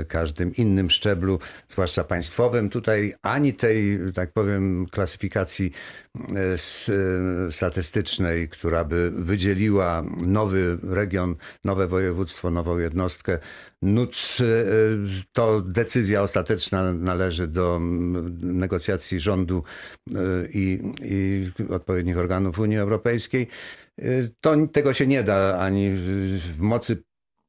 e, 0.00 0.04
każdym 0.04 0.54
innym 0.54 0.90
szczeblu, 0.90 1.38
zwłaszcza 1.68 2.04
państwowym. 2.04 2.70
Tutaj 2.70 3.14
ani 3.22 3.54
tej, 3.54 3.98
tak 4.14 4.32
powiem, 4.32 4.86
klasyfikacji 4.90 5.72
e, 6.18 6.22
e, 6.32 7.52
statystycznej, 7.52 8.48
która 8.48 8.84
by 8.84 9.10
wydzieliła 9.10 10.02
nowy 10.26 10.78
region, 10.82 11.36
nowe 11.64 11.86
województwo, 11.86 12.50
nową 12.50 12.78
jednostkę. 12.78 13.38
NUC 13.82 14.38
e, 14.40 14.44
to 15.32 15.60
decyzja 15.60 16.22
ostateczna 16.22 16.92
należy 16.92 17.46
do 17.46 17.80
negocjacji 18.42 19.20
rządu 19.20 19.62
i, 20.54 20.80
i 21.02 21.50
odpowiednich 21.70 22.18
organów 22.18 22.58
Unii 22.58 22.78
Europejskiej. 22.78 23.46
To, 24.40 24.66
tego 24.72 24.94
się 24.94 25.06
nie 25.06 25.22
da 25.22 25.58
ani 25.58 25.90
w 26.56 26.60
mocy 26.60 27.02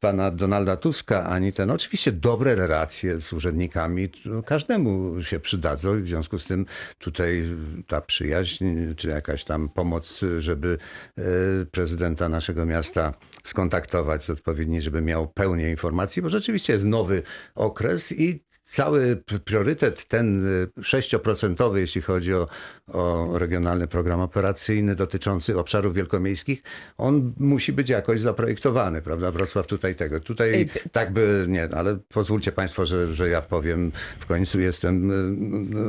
pana 0.04 0.32
Donalda 0.32 0.78
Tuska, 0.78 1.24
ani 1.24 1.54
ten. 1.54 1.72
Oczywiście 1.72 2.12
dobre 2.12 2.56
relacje 2.56 3.22
z 3.22 3.34
urzędnikami 3.34 4.10
każdemu 4.46 5.24
się 5.24 5.40
przydadzą 5.40 5.98
i 5.98 6.02
w 6.02 6.08
związku 6.08 6.40
z 6.40 6.46
tym 6.46 6.66
tutaj 7.00 7.44
ta 7.88 8.02
przyjaźń, 8.02 8.66
czy 8.98 9.10
jakaś 9.10 9.44
tam 9.44 9.70
pomoc, 9.70 10.22
żeby 10.38 10.78
e, 11.18 11.22
prezydenta 11.66 12.30
naszego 12.30 12.66
miasta 12.66 13.14
skontaktować 13.44 14.24
z 14.24 14.30
odpowiedni, 14.30 14.82
żeby 14.82 15.02
miał 15.02 15.28
pełnię 15.28 15.70
informacji, 15.70 16.22
bo 16.22 16.30
rzeczywiście 16.30 16.74
jest 16.74 16.86
nowy 16.86 17.24
okres 17.56 18.12
i 18.12 18.44
cały 18.74 19.24
priorytet 19.46 20.06
ten 20.06 20.46
y, 20.46 20.68
6% 20.82 21.76
jeśli 21.76 22.02
chodzi 22.02 22.34
o, 22.34 22.48
o 22.88 23.30
regionalny 23.38 23.88
program 23.88 24.22
operacyjny 24.22 24.96
dotyczący 24.96 25.60
obszarów 25.60 25.94
wielkomiejskich, 25.94 26.64
on 26.98 27.34
musi 27.40 27.74
być 27.74 27.90
jakoś 27.90 28.20
zaprojektowany, 28.20 29.02
prawda? 29.02 29.32
Wrocław 29.32 29.68
tutaj 29.68 29.96
tego. 29.96 30.20
Tutaj 30.20 30.54
Ej, 30.54 30.70
tak 30.92 31.14
by, 31.14 31.46
nie, 31.48 31.70
ale 31.76 31.98
pozwólcie 32.10 32.52
państwo, 32.52 32.86
że, 32.86 33.14
że 33.14 33.30
ja 33.30 33.42
powiem, 33.42 33.92
w 34.20 34.26
końcu 34.26 34.60
jestem, 34.60 35.12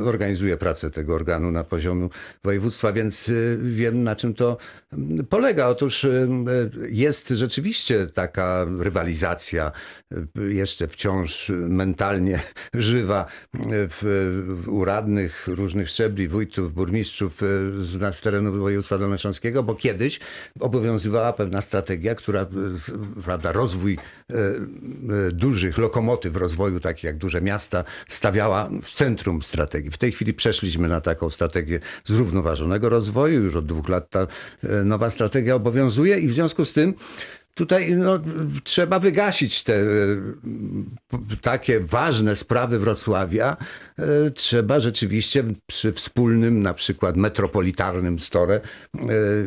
y, 0.03 0.09
organizuję 0.09 0.57
pracę 0.57 0.91
tego 0.91 1.15
organu 1.15 1.51
na 1.51 1.63
poziomie 1.63 2.09
województwa, 2.43 2.93
więc 2.93 3.29
y, 3.29 3.59
wiem 3.63 4.03
na 4.03 4.15
czym 4.15 4.33
to 4.33 4.57
mm, 4.93 5.25
polega. 5.25 5.67
Otóż 5.67 6.03
y, 6.03 6.07
y, 6.07 6.89
jest 6.91 7.29
rzeczywiście 7.29 8.07
taka 8.07 8.65
rywalizacja 8.79 9.71
y, 10.37 10.53
jeszcze 10.53 10.87
wciąż 10.87 11.51
mentalnie 11.69 12.39
żywa 12.81 13.25
w, 13.53 13.99
w 14.63 14.69
u 14.69 14.85
radnych 14.85 15.47
różnych 15.47 15.89
szczebli, 15.89 16.27
wójtów, 16.27 16.73
burmistrzów 16.73 17.43
y, 17.43 17.45
z, 17.83 18.15
z 18.15 18.21
terenu 18.21 18.51
województwa 18.59 18.97
dolnośląskiego, 18.97 19.63
bo 19.63 19.75
kiedyś 19.75 20.19
obowiązywała 20.59 21.33
pewna 21.33 21.61
strategia, 21.61 22.15
która, 22.15 22.45
z- 22.73 23.23
prawda, 23.23 23.51
rozwój 23.51 23.97
dużych 25.31 25.77
lokomotyw 25.77 26.35
rozwoju, 26.35 26.79
takich 26.79 27.03
jak 27.03 27.17
duże 27.17 27.41
miasta, 27.41 27.83
stawiała 28.07 28.69
w 28.83 28.91
centrum 28.91 29.43
strategii. 29.43 29.91
W 29.91 29.97
tej 29.97 30.11
chwili 30.11 30.33
przeszliśmy 30.33 30.87
na 30.87 31.01
taką 31.01 31.29
strategię 31.29 31.79
zrównoważonego 32.05 32.89
rozwoju. 32.89 33.43
Już 33.43 33.55
od 33.55 33.65
dwóch 33.65 33.89
lat 33.89 34.09
ta 34.09 34.27
nowa 34.83 35.09
strategia 35.09 35.55
obowiązuje 35.55 36.19
i 36.19 36.27
w 36.27 36.33
związku 36.33 36.65
z 36.65 36.73
tym 36.73 36.93
Tutaj 37.55 37.95
no, 37.95 38.19
trzeba 38.63 38.99
wygasić 38.99 39.63
te 39.63 39.73
e, 39.73 39.85
takie 41.41 41.79
ważne 41.79 42.35
sprawy 42.35 42.79
Wrocławia. 42.79 43.57
E, 43.99 44.31
Trzeba 44.31 44.79
rzeczywiście 44.79 45.43
przy 45.67 45.93
wspólnym, 45.93 46.61
na 46.61 46.73
przykład 46.73 47.15
metropolitarnym 47.17 48.19
stole, 48.19 48.55
e, 48.55 48.99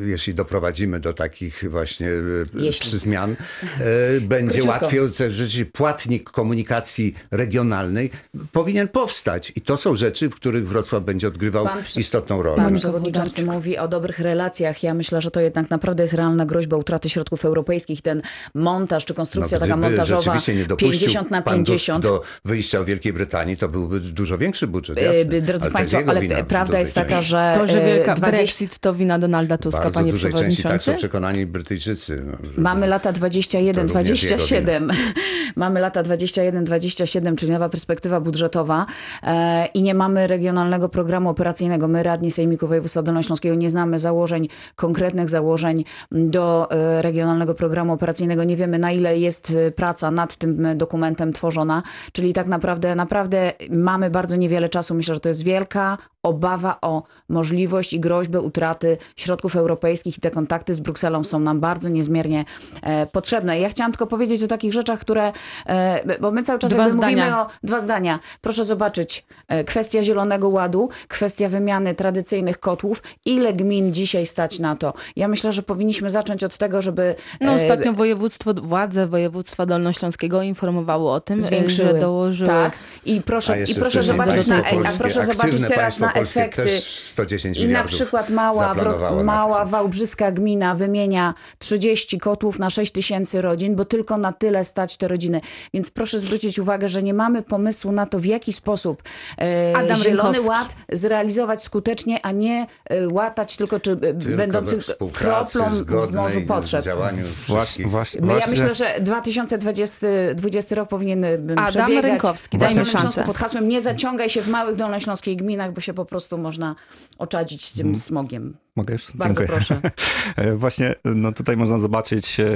jeśli 0.07 0.35
doprowadzimy 0.35 1.00
do 1.00 1.12
takich 1.12 1.65
właśnie 1.71 2.09
Jeśli. 2.55 2.99
zmian, 2.99 3.37
będzie 4.21 4.53
Króciutko. 4.53 4.71
łatwiej. 4.71 5.00
Rzeczywiście 5.31 5.67
płatnik 5.67 6.31
komunikacji 6.31 7.15
regionalnej 7.31 8.11
powinien 8.53 8.88
powstać. 8.88 9.53
I 9.57 9.61
to 9.61 9.77
są 9.77 9.97
rzeczy, 9.97 10.29
w 10.29 10.35
których 10.35 10.69
Wrocław 10.69 11.05
będzie 11.05 11.29
odgrywał 11.29 11.65
Pan 11.65 11.83
istotną 11.97 12.43
rolę. 12.43 12.62
Pan 12.62 12.77
przewodniczący 12.77 13.45
mówi 13.47 13.79
o 13.79 13.88
dobrych 13.88 14.19
relacjach. 14.19 14.83
Ja 14.83 14.95
myślę, 14.95 15.23
że 15.23 15.31
to 15.31 15.41
jednak 15.41 15.71
naprawdę 15.71 16.03
jest 16.03 16.15
realna 16.15 16.47
groźba 16.47 16.77
utraty 16.77 17.09
środków 17.09 17.45
europejskich. 17.45 17.98
Ten 18.02 18.23
montaż 18.55 19.05
czy 19.05 19.14
konstrukcja 19.14 19.59
taka 19.59 19.76
No, 19.76 19.76
gdyby 19.76 19.90
montażowa 19.90 20.21
rzeczywiście 20.21 20.55
nie 20.55 20.67
dopuścił 20.67 21.00
50 21.00 21.31
na 21.31 21.43
pan 21.43 21.64
Tusk 21.64 21.87
50. 21.87 22.02
do 22.02 22.23
wyjścia 22.45 22.83
w 22.83 22.85
Wielkiej 22.85 23.12
Brytanii, 23.12 23.57
to 23.57 23.69
byłby 23.69 24.00
dużo 24.00 24.38
większy 24.38 24.67
budżet, 24.67 24.99
E, 24.99 25.02
jasne. 25.02 25.40
Drodzy 25.40 25.64
Ale 25.64 25.73
Państwo, 25.73 25.99
ale 26.07 26.21
wina 26.21 26.45
prawda 26.45 26.78
jest 26.78 26.95
taka, 26.95 27.23
że 27.23 27.52
To, 27.55 27.67
że 27.67 27.83
e, 27.83 27.87
wielka 27.87 28.14
20 28.14 28.37
Brexit 28.37 28.78
to 28.78 28.95
wina 28.95 29.19
Donalda 29.19 29.59
Tuska, 29.59 29.81
Bardzo 29.81 30.00
panie 30.00 30.12
dużej 30.12 30.33
części 30.33 30.62
tak 30.62 30.73
przewodniczący. 30.73 30.90
są 30.90 30.97
przekonani 30.97 31.47
Brytyjczycy. 31.47 32.23
No, 32.26 32.38
Mamy 32.57 32.87
lata 32.87 33.12
21, 33.12 33.75
To 33.75 33.83
również 33.93 34.23
jego 34.23 34.37
27. 34.37 34.90
mamy 35.57 35.81
lata 35.81 36.02
21, 36.02 36.64
27, 36.64 37.37
czyli 37.37 37.52
nowa 37.52 37.69
perspektywa 37.69 38.21
budżetowa 38.21 38.87
e, 39.23 39.67
i 39.67 39.83
nie 39.83 39.95
mamy 39.95 40.26
regionalnego 40.26 40.88
programu 40.88 41.28
operacyjnego. 41.28 41.88
My, 41.88 42.02
radni 42.02 42.31
Sejmiku 42.31 42.67
Województwa 42.67 43.02
Dolnośląskiego, 43.02 43.55
nie 43.55 43.71
znamy 43.71 43.99
założeń, 43.99 44.49
konkretnych 44.76 45.28
założeń 45.31 45.85
do 46.12 46.71
e, 46.71 47.02
regionalnego 47.02 47.55
programu 47.55 47.88
operacyjnego. 47.92 48.45
Nie 48.45 48.57
wiemy, 48.57 48.78
na 48.78 48.92
ile 48.92 49.18
jest 49.18 49.50
e, 49.50 49.71
praca 49.71 50.11
nad 50.11 50.37
tym 50.37 50.66
e, 50.66 50.75
dokumentem 50.75 51.33
tworzona, 51.33 51.83
czyli 52.12 52.33
tak 52.33 52.47
naprawdę, 52.47 52.95
naprawdę 52.95 53.52
mamy 53.71 54.11
bardzo 54.11 54.37
niewiele 54.37 54.68
czasu. 54.68 54.95
Myślę, 54.95 55.14
że 55.14 55.21
to 55.21 55.28
jest 55.28 55.42
wielka 55.45 55.99
obawa 56.23 56.78
o 56.80 57.02
możliwość 57.28 57.92
i 57.92 58.00
groźbę 58.00 58.40
utraty 58.40 58.97
środków 59.16 59.57
europejskich 59.57 60.18
i 60.18 60.21
te 60.21 60.30
kontakty 60.30 60.75
z 60.75 60.80
Brukselą 60.80 61.25
są 61.25 61.38
nam 61.40 61.61
bardzo 61.61 61.88
niezmiernie 61.88 62.45
e, 62.83 63.07
potrzebne. 63.07 63.61
Ja 63.61 63.68
chciałam 63.68 63.92
tylko 63.92 64.07
powiedzieć 64.07 64.42
o 64.42 64.47
takich 64.47 64.73
rzeczach, 64.73 65.00
które, 65.00 65.33
e, 65.66 66.18
bo 66.18 66.30
my 66.30 66.42
cały 66.42 66.59
czas 66.59 66.75
mówimy 66.95 67.37
o 67.37 67.47
dwa 67.62 67.80
zdania. 67.80 68.18
Proszę 68.40 68.64
zobaczyć, 68.64 69.26
e, 69.49 69.64
kwestia 69.64 70.02
Zielonego 70.02 70.49
Ładu, 70.49 70.88
kwestia 71.09 71.49
wymiany 71.49 71.95
tradycyjnych 71.95 72.59
kotłów. 72.59 73.02
Ile 73.25 73.52
gmin 73.52 73.95
dzisiaj 73.95 74.26
stać 74.26 74.59
na 74.59 74.76
to? 74.76 74.95
Ja 75.16 75.28
myślę, 75.28 75.52
że 75.52 75.62
powinniśmy 75.62 76.11
zacząć 76.11 76.45
od 76.45 76.59
tego, 76.59 76.83
żeby 76.83 77.14
No, 77.40 77.52
e, 77.52 77.59
ostatnio 77.78 77.92
województwo, 77.99 78.54
władze 78.54 79.06
województwa 79.06 79.66
dolnośląskiego 79.66 80.42
informowały 80.42 81.11
o 81.11 81.20
tym, 81.20 81.40
Zwiększyły. 81.40 81.88
że 81.92 82.00
dołożyły. 82.00 82.49
Tak. 82.49 82.73
I 83.04 83.18
A 83.18 83.23
proszę, 83.23 83.62
i 83.64 83.75
proszę 83.75 84.02
zobaczyć 84.02 84.35
państwo 84.35 84.54
na, 84.54 84.61
e- 84.62 84.66
a 84.66 84.75
polskie, 84.75 84.99
proszę 84.99 85.25
zobaczyć 85.25 85.62
teraz 85.68 85.99
na 85.99 86.08
polskie 86.12 86.40
efekty. 86.40 86.62
Też 86.62 86.99
110 86.99 87.58
I 87.58 87.68
na 87.68 87.85
przykład 87.85 88.30
mała, 88.30 88.75
Wro- 88.75 89.25
mała 89.25 89.64
wałbrzyska 89.64 90.32
gmina 90.32 90.75
wymienia 90.75 91.35
30 91.58 92.18
kotłów 92.18 92.58
na 92.58 92.70
6 92.70 92.92
tysięcy 92.92 93.42
rodzin, 93.42 93.76
bo 93.76 93.85
tylko 93.85 94.18
na 94.18 94.32
tyle 94.32 94.64
stać 94.64 94.97
te 94.97 95.08
rodziny. 95.08 95.40
Więc 95.75 95.90
proszę 95.90 96.18
zwrócić 96.20 96.58
uwagę, 96.58 96.88
że 96.88 97.02
nie 97.02 97.14
mamy 97.14 97.42
pomysłu 97.42 97.92
na 97.92 98.06
to, 98.06 98.18
w 98.18 98.25
jaki 98.25 98.52
sposób 98.52 99.02
e, 99.38 99.73
Adam 99.76 99.97
Zielony 99.97 100.32
Rynkowski. 100.38 100.49
Ład 100.49 100.75
zrealizować 100.92 101.62
skutecznie, 101.62 102.20
a 102.23 102.32
nie 102.32 102.66
e, 102.90 103.08
łatać 103.08 103.56
tylko, 103.56 103.80
czy 103.80 103.92
e, 103.92 103.97
Tylko 103.97 104.37
będący 104.37 104.76
we 104.76 104.82
współpracy 104.82 105.58
kroplą 105.58 106.06
w 106.06 106.12
morzu 106.12 106.40
potrzeb. 106.49 106.85
działaniu 106.85 107.25
Właśnie, 107.68 107.84
wszystkich. 107.84 107.90
właśnie, 107.90 108.20
My- 108.20 108.26
Ja 108.26 108.46
właśnie. 108.46 108.50
myślę, 108.50 108.75
że 108.75 109.00
2020 109.00 110.06
20 110.34 110.75
rok 110.75 110.88
powinien 110.88 111.20
bym 111.38 111.58
Adam 111.58 111.66
przebiegać 111.66 112.04
Rynkowski, 112.04 112.58
dajmy 112.58 112.84
szansę. 112.84 113.25
Pod 113.25 113.38
hasłem 113.38 113.68
nie 113.68 113.80
zaciągaj 113.82 114.30
się 114.30 114.42
w 114.42 114.48
małych 114.48 114.76
dolnośląskich 114.76 115.37
gminach, 115.37 115.72
bo 115.72 115.80
się 115.80 115.94
po 115.94 116.04
prostu 116.04 116.38
można 116.38 116.75
oczadzić 117.18 117.72
tym 117.72 117.96
smogiem. 117.96 118.56
Mogę 118.78 118.92
już? 118.92 119.16
Bardzo 119.16 119.40
Dziękuję. 119.40 119.49
proszę. 119.49 119.80
E, 120.37 120.54
Właśnie 120.54 120.94
no 121.04 121.32
tutaj 121.32 121.56
można 121.56 121.78
zobaczyć 121.78 122.40
e, 122.40 122.47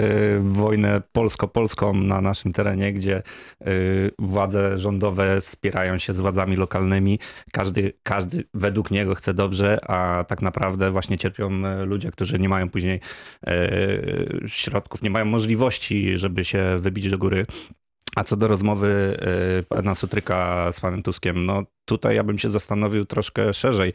wojnę 0.40 1.02
polsko-polską 1.12 1.94
na 1.94 2.20
naszym 2.20 2.52
terenie, 2.52 2.92
gdzie 2.92 3.16
e, 3.16 3.22
władze 4.18 4.78
rządowe 4.78 5.40
spierają 5.40 5.98
się 5.98 6.12
z 6.12 6.20
władzami 6.20 6.56
lokalnymi. 6.56 7.18
Każdy, 7.52 7.92
każdy 8.02 8.44
według 8.54 8.90
niego 8.90 9.14
chce 9.14 9.34
dobrze, 9.34 9.90
a 9.90 10.24
tak 10.28 10.42
naprawdę 10.42 10.90
właśnie 10.90 11.18
cierpią 11.18 11.50
ludzie, 11.86 12.10
którzy 12.10 12.38
nie 12.38 12.48
mają 12.48 12.68
później 12.70 13.00
środków, 14.46 15.02
nie 15.02 15.10
mają 15.10 15.24
możliwości, 15.24 16.18
żeby 16.18 16.44
się 16.44 16.78
wybić 16.78 17.10
do 17.10 17.18
góry. 17.18 17.46
A 18.16 18.24
co 18.24 18.36
do 18.36 18.48
rozmowy 18.48 19.18
e, 19.58 19.62
pana 19.62 19.94
Sutryka 19.94 20.72
z 20.72 20.80
panem 20.80 21.02
Tuskiem, 21.02 21.46
no 21.46 21.64
tutaj 21.84 22.16
ja 22.16 22.24
bym 22.24 22.38
się 22.38 22.48
zastanowił 22.48 23.04
troszkę 23.04 23.54
szerzej, 23.54 23.92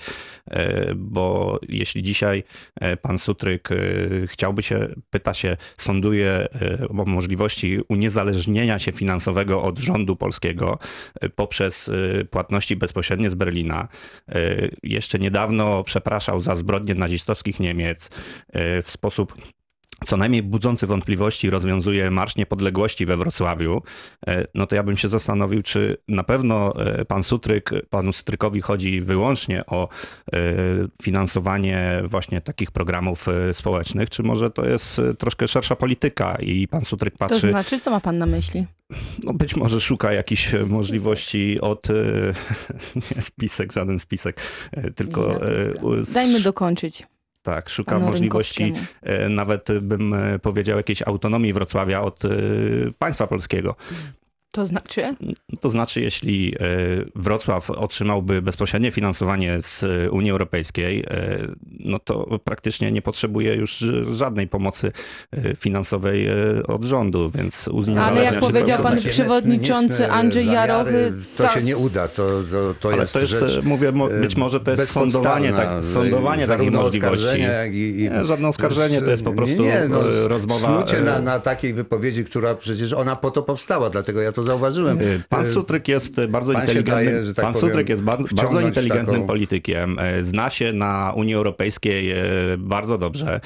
e, 0.52 0.96
bo 0.96 1.60
jeśli 1.70 2.04
dzisiaj 2.04 2.44
e, 2.76 2.98
pan 2.98 3.20
Sutryk 3.20 3.70
chciałby 4.28 4.64
się, 4.64 4.88
pyta 5.10 5.34
się, 5.34 5.58
sonduje 5.78 6.30
e, 6.32 6.88
o 6.88 6.94
możliwości 6.94 7.80
uniezależnienia 7.90 8.80
się 8.80 8.92
finansowego 8.92 9.64
od 9.64 9.80
rządu 9.80 10.16
polskiego 10.16 10.80
poprzez 11.36 11.92
płatności 12.32 12.76
bezpośrednie 12.76 13.30
z 13.30 13.36
Berlina. 13.36 13.88
Jeszcze 14.84 15.20
niedawno 15.20 15.84
przepraszał 15.84 16.42
za 16.42 16.56
zbrodnie 16.56 16.96
nazistowskich 16.96 17.60
Niemiec 17.60 18.10
w 18.84 18.90
sposób 18.90 19.34
co 20.06 20.18
najmniej 20.18 20.44
budzący 20.44 20.88
wątpliwości 20.88 21.50
rozwiązuje 21.50 22.12
Marsz 22.12 22.36
Niepodległości 22.36 23.06
we 23.06 23.18
Wrocławiu, 23.18 23.82
e, 24.28 24.48
no 24.54 24.68
to 24.68 24.76
ja 24.76 24.84
bym 24.84 24.98
się 24.98 25.08
zastanowił, 25.08 25.64
czy 25.64 25.98
na 26.08 26.24
pewno 26.24 26.86
e, 26.86 27.06
pan 27.06 27.24
Sutryk, 27.24 27.72
panu 27.90 28.14
Sutrykowi 28.14 28.62
chodzi 28.62 29.02
wyłącznie 29.02 29.66
o 29.66 29.90
e, 30.34 30.40
finansowanie 31.02 32.02
właśnie 32.06 32.42
takich 32.42 32.72
programów 32.72 33.26
społecznych, 33.54 34.10
czy 34.10 34.24
może 34.24 34.52
to 34.52 34.66
jest 34.66 35.02
troszkę 35.18 35.48
szersza 35.48 35.76
polityka 35.76 36.38
i 36.42 36.68
pan 36.68 36.86
Sutryk 36.86 37.14
To 37.14 37.28
patrzy, 37.28 37.50
znaczy, 37.50 37.80
co 37.80 37.92
ma 37.92 38.00
pan 38.00 38.18
na 38.18 38.26
myśli? 38.26 38.66
no 39.24 39.34
być 39.34 39.56
może 39.56 39.82
szuka 39.82 40.14
jakichś 40.14 40.54
e, 40.54 40.64
możliwości 40.66 41.62
od, 41.62 41.88
nie 43.16 43.22
spisek, 43.22 43.72
żaden 43.72 44.00
spisek, 44.00 44.42
tylko 44.96 45.40
Dajmy 46.14 46.40
dokończyć. 46.40 47.04
Tak, 47.52 47.70
szuka 47.70 47.92
Panu 47.92 48.06
możliwości 48.06 48.74
e, 49.04 49.30
nawet 49.30 49.68
bym 49.82 50.14
e, 50.14 50.40
powiedział 50.40 50.78
jakiejś 50.78 51.02
autonomii 51.02 51.54
Wrocławia 51.54 52.02
od 52.02 52.26
e, 52.26 52.30
państwa 53.00 53.28
polskiego. 53.28 53.76
To 54.58 54.66
znaczy? 54.66 55.16
To 55.62 55.70
znaczy, 55.70 56.02
jeśli 56.02 56.56
e, 56.56 56.60
Wrocław 57.16 57.70
otrzymałby 57.70 58.42
bezpośrednie 58.42 58.92
finansowanie 58.92 59.58
z 59.62 59.84
e, 59.84 60.12
Unii 60.12 60.32
Europejskiej, 60.32 61.04
e, 61.08 61.38
no 61.80 62.00
to 62.00 62.40
praktycznie 62.44 62.92
nie 62.92 63.02
potrzebuje 63.02 63.56
już 63.56 63.86
żadnej 64.12 64.48
pomocy 64.48 64.92
finansowej 65.58 66.28
od 66.68 66.84
rządu, 66.84 67.32
więc 67.36 67.68
uzależnia 67.68 68.06
Ale 68.06 68.24
jak 68.24 68.34
się 68.34 68.40
powiedział 68.40 68.84
pan 68.84 69.00
przewodniczący 69.00 69.90
niecne 69.90 70.10
Andrzej 70.10 70.46
zamiary, 70.46 70.72
Jarowy, 70.72 71.14
To 71.38 71.44
tak. 71.44 71.54
się 71.54 71.64
nie 71.64 71.78
uda, 71.78 72.08
to, 72.08 72.44
to, 72.52 72.74
to 72.80 72.90
Ale 72.90 72.98
jest 72.98 73.14
to 73.14 73.20
jest, 73.20 73.32
rzecz 73.32 73.64
mówię, 73.64 73.94
być 74.22 74.36
może 74.36 74.60
to 74.60 74.72
jest 74.72 74.92
sądowanie, 74.92 75.54
tak, 75.54 75.84
sądowanie 75.84 76.48
takich 76.48 76.72
możliwości. 76.72 77.42
jak 77.42 77.74
i, 77.74 78.00
i 78.00 78.10
Nie, 78.10 78.26
żadne 78.26 78.48
oskarżenie, 78.48 79.02
to 79.02 79.10
jest 79.10 79.24
po 79.24 79.34
prostu, 79.34 79.62
nie, 79.64 79.70
nie, 79.70 79.88
no, 79.90 80.28
rozmowa, 80.28 80.78
Snucie 80.78 81.02
na, 81.02 81.20
na 81.20 81.40
takiej 81.40 81.74
wypowiedzi, 81.74 82.26
która 82.26 82.56
przecież 82.56 82.94
ona 82.94 83.16
po 83.16 83.32
to 83.32 83.42
powstała, 83.42 83.90
dlatego 83.90 84.22
ja 84.22 84.32
to 84.32 84.44
zauważyłem. 84.48 85.02
Y, 85.02 85.24
Pan 85.30 85.46
E, 85.46 85.48
Sutryk 85.48 85.88
jest 85.88 86.26
bardzo 86.26 86.54
pan 86.54 86.62
inteligentnym, 86.62 87.06
daje, 87.06 87.34
tak 87.34 87.46
pan 87.46 87.54
powiem, 87.54 87.70
Sutryk 87.70 87.90
jest 87.90 88.04
ba- 88.04 88.18
bardzo 88.36 88.62
inteligentnym 88.62 89.16
taką- 89.16 89.28
politykiem. 89.28 90.00
E, 90.00 90.24
Zna 90.24 90.50
się 90.50 90.74
na 90.74 91.14
Unii 91.16 91.36
Europejskiej 91.36 92.14
bardzo 92.58 92.98
dobrze. 92.98 93.40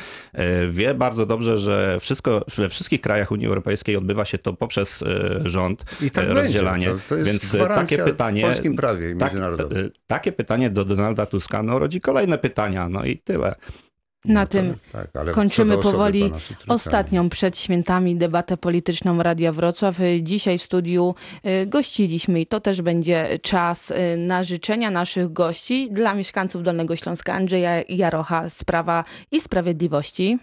Wie 0.70 0.94
bardzo 0.94 1.26
dobrze, 1.26 1.58
że 1.58 1.98
wszystko 2.00 2.46
we 2.58 2.70
wszystkich 2.70 3.02
krajach 3.02 3.32
Unii 3.32 3.48
Europejskiej 3.48 3.96
odbywa 3.96 4.26
się 4.26 4.38
to 4.38 4.54
poprzez 4.54 5.04
rząd, 5.46 5.84
I 6.02 6.12
tak 6.12 6.24
e, 6.24 6.28
będzie. 6.28 6.42
rozdzielanie. 6.42 6.88
To, 6.88 6.96
to 7.10 7.16
jest 7.16 7.32
Więc 7.32 7.68
takie 7.68 7.98
pytanie 7.98 8.42
w 8.42 8.46
polskim 8.46 8.76
prawie 8.76 9.10
tak, 9.10 9.20
międzynarodowym. 9.20 9.86
e, 9.86 9.90
takie 10.08 10.32
pytanie 10.32 10.70
do 10.70 10.86
Donalda 10.86 11.26
Tuska 11.26 11.64
no, 11.64 11.80
rodzi 11.80 12.02
kolejne 12.02 12.38
pytania. 12.38 12.90
No 12.90 13.06
i 13.06 13.18
tyle. 13.18 13.56
Na 14.26 14.42
No 14.42 14.48
tym 14.48 14.76
tak, 14.92 15.32
kończymy 15.32 15.78
powoli 15.78 16.32
ostatnią 16.68 17.30
przed 17.30 17.58
świętami 17.58 18.16
debatę 18.16 18.58
polityczną 18.58 19.24
Radia 19.24 19.52
Wrocław. 19.52 19.96
Dzisiaj 20.22 20.58
w 20.58 20.64
studiu 20.64 21.16
y, 21.46 21.68
gościliśmy 21.68 22.42
i 22.42 22.46
to 22.46 22.60
też 22.60 22.82
będzie 22.82 23.40
czas 23.42 23.92
y, 23.92 24.18
na 24.18 24.44
życzenia 24.44 24.92
naszych 24.92 25.34
gości 25.34 25.90
dla 25.92 26.14
mieszkańców 26.14 26.64
Dolnego 26.64 26.96
Śląska 26.96 27.34
Andrzeja 27.34 27.82
Jarocha 27.82 28.50
z 28.50 28.64
Prawa 28.64 29.04
i 29.32 29.42
Sprawiedliwości. 29.42 30.40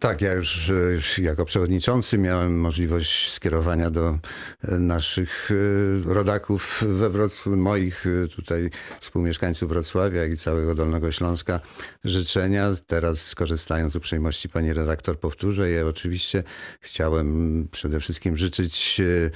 Tak, 0.00 0.20
ja 0.20 0.32
już, 0.32 0.70
e, 0.70 0.72
już 0.72 1.18
jako 1.18 1.44
przewodniczący 1.44 2.18
miałem 2.18 2.60
możliwość 2.60 3.32
skierowania 3.32 3.90
do 3.90 4.18
e, 4.62 4.78
naszych 4.78 5.50
e, 5.50 6.14
rodaków 6.14 6.84
we 6.88 7.10
Wrocławiu, 7.10 7.56
moich 7.56 8.04
e, 8.06 8.28
tutaj 8.28 8.70
współmieszkańców 9.00 9.68
Wrocławia 9.68 10.24
i 10.24 10.36
całego 10.36 10.74
Dolnego 10.74 11.12
Śląska 11.12 11.60
życzenia. 12.04 12.70
Teraz 12.86 13.26
skorzystając 13.26 13.92
z 13.92 13.96
uprzejmości 13.96 14.48
pani 14.48 14.72
redaktor 14.72 15.18
powtórzę 15.18 15.70
je. 15.70 15.86
Oczywiście 15.86 16.42
chciałem 16.80 17.68
przede 17.70 18.00
wszystkim 18.00 18.36
życzyć 18.36 19.00
e, 19.00 19.30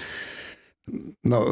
no, 1.25 1.47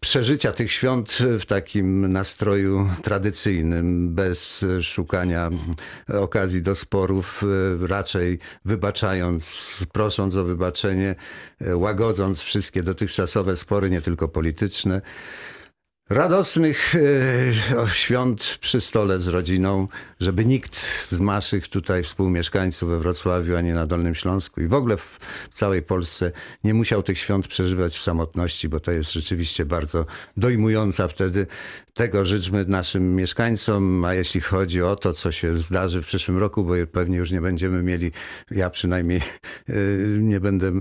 przeżycia 0.00 0.52
tych 0.52 0.72
świąt 0.72 1.18
w 1.40 1.46
takim 1.46 2.12
nastroju 2.12 2.88
tradycyjnym, 3.02 4.14
bez 4.14 4.64
szukania 4.82 5.50
okazji 6.08 6.62
do 6.62 6.74
sporów, 6.74 7.44
raczej 7.80 8.38
wybaczając, 8.64 9.76
prosząc 9.92 10.36
o 10.36 10.44
wybaczenie, 10.44 11.14
łagodząc 11.74 12.40
wszystkie 12.40 12.82
dotychczasowe 12.82 13.56
spory, 13.56 13.90
nie 13.90 14.00
tylko 14.00 14.28
polityczne. 14.28 15.02
Radosnych 16.10 16.94
e, 16.94 17.88
świąt 17.88 18.58
przy 18.60 18.80
stole 18.80 19.18
z 19.18 19.28
rodziną, 19.28 19.88
żeby 20.20 20.44
nikt 20.44 20.76
z 21.08 21.20
naszych 21.20 21.68
tutaj 21.68 22.02
współmieszkańców 22.02 22.88
we 22.88 22.98
Wrocławiu, 22.98 23.56
ani 23.56 23.72
na 23.72 23.86
Dolnym 23.86 24.14
Śląsku 24.14 24.60
i 24.60 24.66
w 24.66 24.74
ogóle 24.74 24.96
w 24.96 25.18
całej 25.52 25.82
Polsce 25.82 26.32
nie 26.64 26.74
musiał 26.74 27.02
tych 27.02 27.18
świąt 27.18 27.48
przeżywać 27.48 27.98
w 27.98 28.02
samotności, 28.02 28.68
bo 28.68 28.80
to 28.80 28.92
jest 28.92 29.12
rzeczywiście 29.12 29.64
bardzo 29.64 30.06
dojmująca 30.36 31.08
wtedy. 31.08 31.46
Tego 31.96 32.24
życzmy 32.24 32.64
naszym 32.68 33.14
mieszkańcom, 33.14 34.04
a 34.04 34.14
jeśli 34.14 34.40
chodzi 34.40 34.82
o 34.82 34.96
to, 34.96 35.12
co 35.12 35.32
się 35.32 35.56
zdarzy 35.56 36.02
w 36.02 36.06
przyszłym 36.06 36.38
roku, 36.38 36.64
bo 36.64 36.72
pewnie 36.92 37.16
już 37.16 37.30
nie 37.30 37.40
będziemy 37.40 37.82
mieli, 37.82 38.12
ja 38.50 38.70
przynajmniej 38.70 39.20
e, 39.68 39.72
nie 40.32 40.40
będę 40.40 40.68
e, 40.68 40.72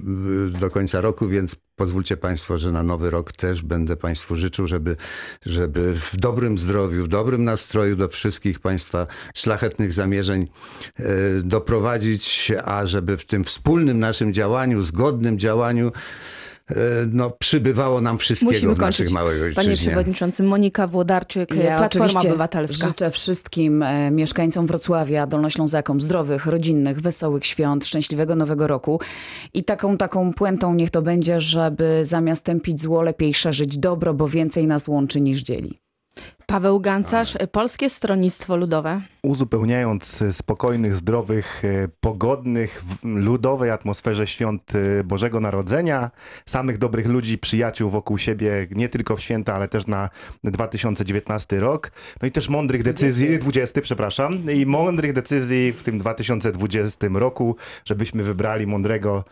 do 0.59 0.69
końca 0.69 1.01
roku, 1.01 1.27
więc 1.27 1.55
pozwólcie 1.75 2.17
Państwo, 2.17 2.57
że 2.57 2.71
na 2.71 2.83
nowy 2.83 3.09
rok 3.09 3.31
też 3.31 3.61
będę 3.61 3.97
Państwu 3.97 4.35
życzył, 4.35 4.67
żeby, 4.67 4.95
żeby 5.45 5.95
w 5.95 6.17
dobrym 6.17 6.57
zdrowiu, 6.57 7.03
w 7.03 7.07
dobrym 7.07 7.43
nastroju 7.43 7.95
do 7.95 8.07
wszystkich 8.07 8.59
Państwa 8.59 9.07
szlachetnych 9.35 9.93
zamierzeń 9.93 10.47
e, 10.95 11.03
doprowadzić, 11.43 12.51
a 12.63 12.85
żeby 12.85 13.17
w 13.17 13.25
tym 13.25 13.43
wspólnym 13.43 13.99
naszym 13.99 14.33
działaniu, 14.33 14.83
zgodnym 14.83 15.39
działaniu, 15.39 15.91
no, 17.11 17.31
przybywało 17.39 18.01
nam 18.01 18.17
wszystkiego 18.17 18.51
Musimy 18.53 18.75
w 18.75 18.77
naszych 18.77 19.05
kończyć. 19.05 19.13
małej 19.13 19.53
Panie 19.53 19.69
ojczyźnie. 19.69 19.91
Przewodniczący, 19.91 20.43
Monika 20.43 20.87
Włodarczyk, 20.87 21.49
Platforma 21.49 22.05
oczywiście 22.05 22.29
Obywatelska. 22.29 22.87
Życzę 22.87 23.11
wszystkim 23.11 23.83
e, 23.83 24.11
mieszkańcom 24.11 24.67
Wrocławia, 24.67 25.27
Dolnoślązakom 25.27 26.01
zdrowych, 26.01 26.45
rodzinnych, 26.45 27.01
wesołych 27.01 27.45
świąt, 27.45 27.85
szczęśliwego 27.85 28.35
nowego 28.35 28.67
roku. 28.67 28.99
I 29.53 29.63
taką 29.63 29.97
taką 29.97 30.33
puentą 30.33 30.73
niech 30.73 30.89
to 30.89 31.01
będzie, 31.01 31.41
żeby 31.41 31.99
zamiast 32.05 32.43
tępić 32.43 32.81
zło, 32.81 33.01
lepiej 33.01 33.33
szerzyć 33.33 33.77
dobro, 33.77 34.13
bo 34.13 34.27
więcej 34.27 34.67
nas 34.67 34.87
łączy 34.87 35.21
niż 35.21 35.41
dzieli. 35.41 35.79
Paweł 36.47 36.79
Gancarz, 36.79 37.37
Polskie 37.51 37.89
Stronnictwo 37.89 38.57
Ludowe. 38.57 39.01
Uzupełniając 39.21 40.21
e, 40.21 40.33
spokojnych, 40.33 40.95
zdrowych, 40.95 41.65
e, 41.65 41.87
pogodnych, 41.99 42.83
w 42.83 43.05
ludowej 43.05 43.71
atmosferze 43.71 44.27
świąt 44.27 44.73
e, 44.75 45.03
Bożego 45.03 45.39
Narodzenia, 45.39 46.11
samych 46.45 46.77
dobrych 46.77 47.05
ludzi, 47.05 47.37
przyjaciół 47.37 47.89
wokół 47.89 48.17
siebie, 48.17 48.67
nie 48.71 48.89
tylko 48.89 49.15
w 49.15 49.21
święta, 49.21 49.55
ale 49.55 49.67
też 49.67 49.87
na 49.87 50.09
2019 50.43 51.59
rok. 51.59 51.91
No 52.21 52.27
i 52.27 52.31
też 52.31 52.49
mądrych 52.49 52.83
decyzji, 52.83 53.39
20, 53.39 53.81
przepraszam, 53.81 54.51
i 54.51 54.65
mądrych 54.65 55.13
decyzji 55.13 55.71
w 55.71 55.83
tym 55.83 55.97
2020 55.97 57.07
roku, 57.13 57.55
żebyśmy 57.85 58.23
wybrali 58.23 58.67
mądrego 58.67 59.23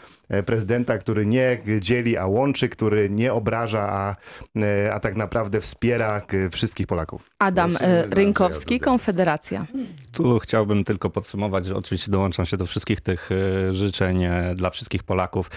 prezydenta, 0.45 0.97
który 0.97 1.25
nie 1.25 1.57
dzieli, 1.79 2.17
a 2.17 2.25
łączy, 2.25 2.69
który 2.69 3.09
nie 3.09 3.33
obraża, 3.33 3.89
a, 3.89 4.15
a 4.93 4.99
tak 4.99 5.15
naprawdę 5.15 5.61
wspiera 5.61 6.21
wszystkich 6.51 6.87
Polaków. 6.87 7.02
Adam 7.39 7.69
Głosujemy 7.69 7.95
e, 7.95 8.15
Rynkowski. 8.15 8.79
Konfederacja. 8.79 9.67
Tu 10.11 10.39
chciałbym 10.39 10.83
tylko 10.83 11.09
podsumować, 11.09 11.65
że 11.65 11.75
oczywiście 11.75 12.11
dołączam 12.11 12.45
się 12.45 12.57
do 12.57 12.65
wszystkich 12.65 13.01
tych 13.01 13.29
e, 13.31 13.73
życzeń 13.73 14.23
e, 14.23 14.55
dla 14.55 14.69
wszystkich 14.69 15.03
Polaków, 15.03 15.49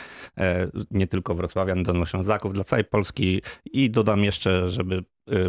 nie 0.90 1.06
tylko 1.06 1.35
wrocławian, 1.35 1.82
dolnoślązaków, 1.82 2.52
dla 2.52 2.64
całej 2.64 2.85
Polski 2.85 3.42
i 3.64 3.90
dodam 3.90 4.24
jeszcze, 4.24 4.70
żeby 4.70 5.04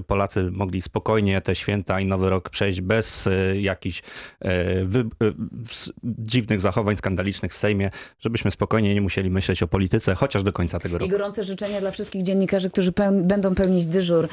Polacy 0.07 0.43
mogli 0.51 0.81
spokojnie 0.81 1.41
te 1.41 1.55
święta 1.55 1.99
i 1.99 2.05
Nowy 2.05 2.29
Rok 2.29 2.49
przejść 2.49 2.81
bez 2.81 3.27
e, 3.27 3.61
jakichś 3.61 4.01
wy, 4.83 5.05
s- 5.69 5.91
dziwnych 6.03 6.61
zachowań 6.61 6.97
skandalicznych 6.97 7.53
w 7.53 7.57
Sejmie, 7.57 7.91
żebyśmy 8.19 8.51
spokojnie 8.51 8.93
nie 8.95 9.01
musieli 9.01 9.29
myśleć 9.29 9.63
o 9.63 9.67
polityce, 9.67 10.15
chociaż 10.15 10.43
do 10.43 10.53
końca 10.53 10.79
tego 10.79 10.95
I 10.95 10.99
roku. 10.99 11.11
gorące 11.11 11.43
życzenia 11.43 11.79
dla 11.81 11.91
wszystkich 11.91 12.23
dziennikarzy, 12.23 12.69
którzy 12.69 12.91
peł- 12.91 13.23
będą 13.23 13.55
pełnić 13.55 13.85
dyżur 13.85 14.27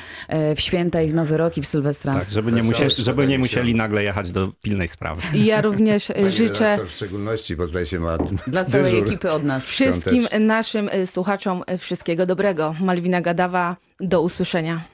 w 0.56 0.60
święta 0.60 1.02
i 1.02 1.08
w 1.08 1.14
Nowy 1.14 1.36
Rok 1.36 1.58
i 1.58 1.62
w 1.62 1.66
Sylwestra. 1.66 2.14
Tak, 2.14 2.30
żeby 2.30 2.52
nie, 2.52 2.62
musieli, 2.62 2.90
żeby 2.98 3.26
nie 3.26 3.38
musieli 3.38 3.74
nagle 3.74 4.04
jechać 4.04 4.32
do 4.32 4.52
pilnej 4.62 4.88
sprawy. 4.88 5.22
I 5.34 5.44
ja 5.44 5.60
również 5.60 6.06
Pani 6.06 6.30
życzę 6.30 6.78
w 6.86 6.90
szczególności, 6.90 7.56
bo 7.56 7.66
zdaje 7.66 7.86
się 7.86 8.00
ma 8.00 8.18
Dla 8.46 8.64
całej 8.64 8.92
dyżur. 8.92 9.06
ekipy 9.08 9.32
od 9.32 9.44
nas. 9.44 9.68
wszystkim 9.68 10.26
naszym 10.40 10.90
słuchaczom 11.06 11.62
wszystkiego 11.78 12.26
dobrego. 12.26 12.74
Malwina 12.80 13.20
Gadawa, 13.20 13.76
do 14.00 14.22
usłyszenia. 14.22 14.84